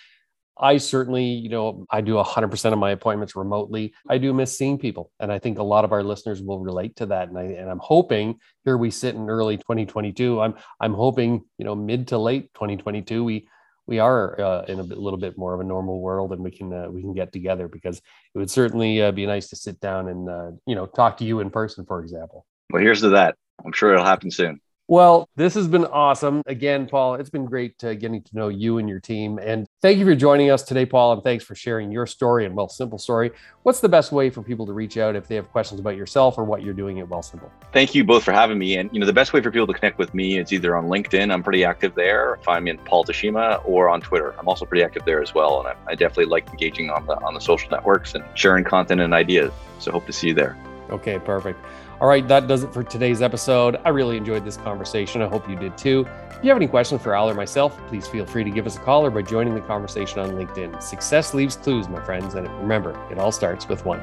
I 0.60 0.78
certainly, 0.78 1.24
you 1.24 1.48
know, 1.48 1.86
I 1.90 2.00
do 2.00 2.14
100% 2.14 2.72
of 2.72 2.78
my 2.78 2.90
appointments 2.90 3.36
remotely. 3.36 3.94
I 4.08 4.18
do 4.18 4.32
miss 4.32 4.56
seeing 4.56 4.78
people. 4.78 5.10
And 5.20 5.32
I 5.32 5.38
think 5.38 5.58
a 5.58 5.62
lot 5.62 5.84
of 5.84 5.92
our 5.92 6.02
listeners 6.02 6.42
will 6.42 6.60
relate 6.60 6.96
to 6.96 7.06
that. 7.06 7.28
And, 7.28 7.38
I, 7.38 7.44
and 7.44 7.70
I'm 7.70 7.78
hoping 7.78 8.38
here 8.64 8.76
we 8.76 8.90
sit 8.90 9.14
in 9.14 9.30
early 9.30 9.56
2022. 9.56 10.40
I'm, 10.40 10.54
I'm 10.80 10.94
hoping, 10.94 11.44
you 11.58 11.64
know, 11.64 11.74
mid 11.74 12.08
to 12.08 12.18
late 12.18 12.52
2022, 12.54 13.22
we, 13.22 13.48
we 13.86 14.00
are 14.00 14.40
uh, 14.40 14.64
in 14.64 14.80
a 14.80 14.84
bit, 14.84 14.98
little 14.98 15.18
bit 15.18 15.38
more 15.38 15.54
of 15.54 15.60
a 15.60 15.64
normal 15.64 16.00
world 16.00 16.32
and 16.32 16.42
we 16.42 16.50
can, 16.50 16.72
uh, 16.72 16.88
we 16.88 17.00
can 17.00 17.14
get 17.14 17.32
together 17.32 17.68
because 17.68 17.98
it 17.98 18.38
would 18.38 18.50
certainly 18.50 19.00
uh, 19.00 19.12
be 19.12 19.26
nice 19.26 19.48
to 19.48 19.56
sit 19.56 19.80
down 19.80 20.08
and, 20.08 20.28
uh, 20.28 20.50
you 20.66 20.74
know, 20.74 20.86
talk 20.86 21.16
to 21.18 21.24
you 21.24 21.40
in 21.40 21.50
person, 21.50 21.86
for 21.86 22.00
example. 22.00 22.44
Well, 22.70 22.82
here's 22.82 23.00
to 23.00 23.10
that. 23.10 23.36
I'm 23.64 23.72
sure 23.72 23.92
it'll 23.92 24.04
happen 24.04 24.30
soon. 24.30 24.60
Well, 24.88 25.28
this 25.36 25.52
has 25.52 25.68
been 25.68 25.84
awesome. 25.84 26.42
Again, 26.46 26.88
Paul, 26.88 27.16
it's 27.16 27.28
been 27.28 27.44
great 27.44 27.82
uh, 27.84 27.92
getting 27.92 28.22
to 28.22 28.36
know 28.36 28.48
you 28.48 28.78
and 28.78 28.88
your 28.88 29.00
team. 29.00 29.38
And 29.38 29.67
thank 29.80 29.98
you 29.98 30.04
for 30.04 30.14
joining 30.14 30.50
us 30.50 30.62
today, 30.62 30.84
Paul. 30.84 31.12
And 31.12 31.22
thanks 31.22 31.44
for 31.44 31.54
sharing 31.54 31.90
your 31.90 32.06
story 32.06 32.46
and 32.46 32.54
Well 32.54 32.68
Wealthsimple 32.68 33.00
story. 33.00 33.30
What's 33.62 33.80
the 33.80 33.88
best 33.88 34.12
way 34.12 34.30
for 34.30 34.42
people 34.42 34.66
to 34.66 34.72
reach 34.72 34.96
out 34.96 35.16
if 35.16 35.28
they 35.28 35.34
have 35.34 35.50
questions 35.50 35.80
about 35.80 35.96
yourself 35.96 36.38
or 36.38 36.44
what 36.44 36.62
you're 36.62 36.74
doing 36.74 37.00
at 37.00 37.08
Well 37.08 37.20
Wealthsimple? 37.20 37.50
Thank 37.72 37.94
you 37.94 38.04
both 38.04 38.24
for 38.24 38.32
having 38.32 38.58
me. 38.58 38.76
And 38.76 38.90
you 38.92 39.00
know, 39.00 39.06
the 39.06 39.12
best 39.12 39.32
way 39.32 39.40
for 39.40 39.50
people 39.50 39.66
to 39.66 39.72
connect 39.72 39.98
with 39.98 40.14
me 40.14 40.38
is 40.38 40.52
either 40.52 40.76
on 40.76 40.86
LinkedIn. 40.86 41.32
I'm 41.32 41.42
pretty 41.42 41.64
active 41.64 41.94
there. 41.94 42.38
Find 42.42 42.64
me 42.64 42.72
in 42.72 42.78
Paul 42.78 43.04
Teshima 43.04 43.62
or 43.64 43.88
on 43.88 44.00
Twitter. 44.00 44.34
I'm 44.38 44.48
also 44.48 44.64
pretty 44.64 44.84
active 44.84 45.04
there 45.04 45.22
as 45.22 45.34
well. 45.34 45.60
And 45.60 45.68
I, 45.68 45.92
I 45.92 45.94
definitely 45.94 46.26
like 46.26 46.48
engaging 46.48 46.90
on 46.90 47.06
the 47.06 47.18
on 47.22 47.34
the 47.34 47.40
social 47.40 47.70
networks 47.70 48.14
and 48.14 48.24
sharing 48.34 48.64
content 48.64 49.00
and 49.00 49.14
ideas. 49.14 49.52
So 49.78 49.92
hope 49.92 50.06
to 50.06 50.12
see 50.12 50.28
you 50.28 50.34
there. 50.34 50.56
Okay, 50.90 51.18
perfect. 51.18 51.58
All 52.00 52.06
right, 52.06 52.26
that 52.28 52.46
does 52.46 52.62
it 52.62 52.72
for 52.72 52.84
today's 52.84 53.22
episode. 53.22 53.76
I 53.84 53.88
really 53.88 54.16
enjoyed 54.16 54.44
this 54.44 54.56
conversation. 54.56 55.20
I 55.20 55.26
hope 55.26 55.48
you 55.48 55.56
did 55.56 55.76
too. 55.76 56.06
If 56.30 56.44
you 56.44 56.50
have 56.50 56.56
any 56.56 56.68
questions 56.68 57.02
for 57.02 57.12
Al 57.12 57.28
or 57.28 57.34
myself, 57.34 57.76
please 57.88 58.06
feel 58.06 58.24
free 58.24 58.44
to 58.44 58.50
give 58.50 58.66
us 58.66 58.76
a 58.76 58.80
call 58.80 59.04
or 59.04 59.11
by 59.11 59.22
joining 59.22 59.54
the 59.54 59.61
conversation 59.62 60.20
on 60.20 60.30
LinkedIn. 60.30 60.80
Success 60.80 61.34
leaves 61.34 61.56
clues, 61.56 61.88
my 61.88 62.00
friends, 62.04 62.34
and 62.34 62.48
remember, 62.61 62.96
it 63.11 63.18
all 63.18 63.32
starts 63.32 63.68
with 63.68 63.84
one. 63.84 63.98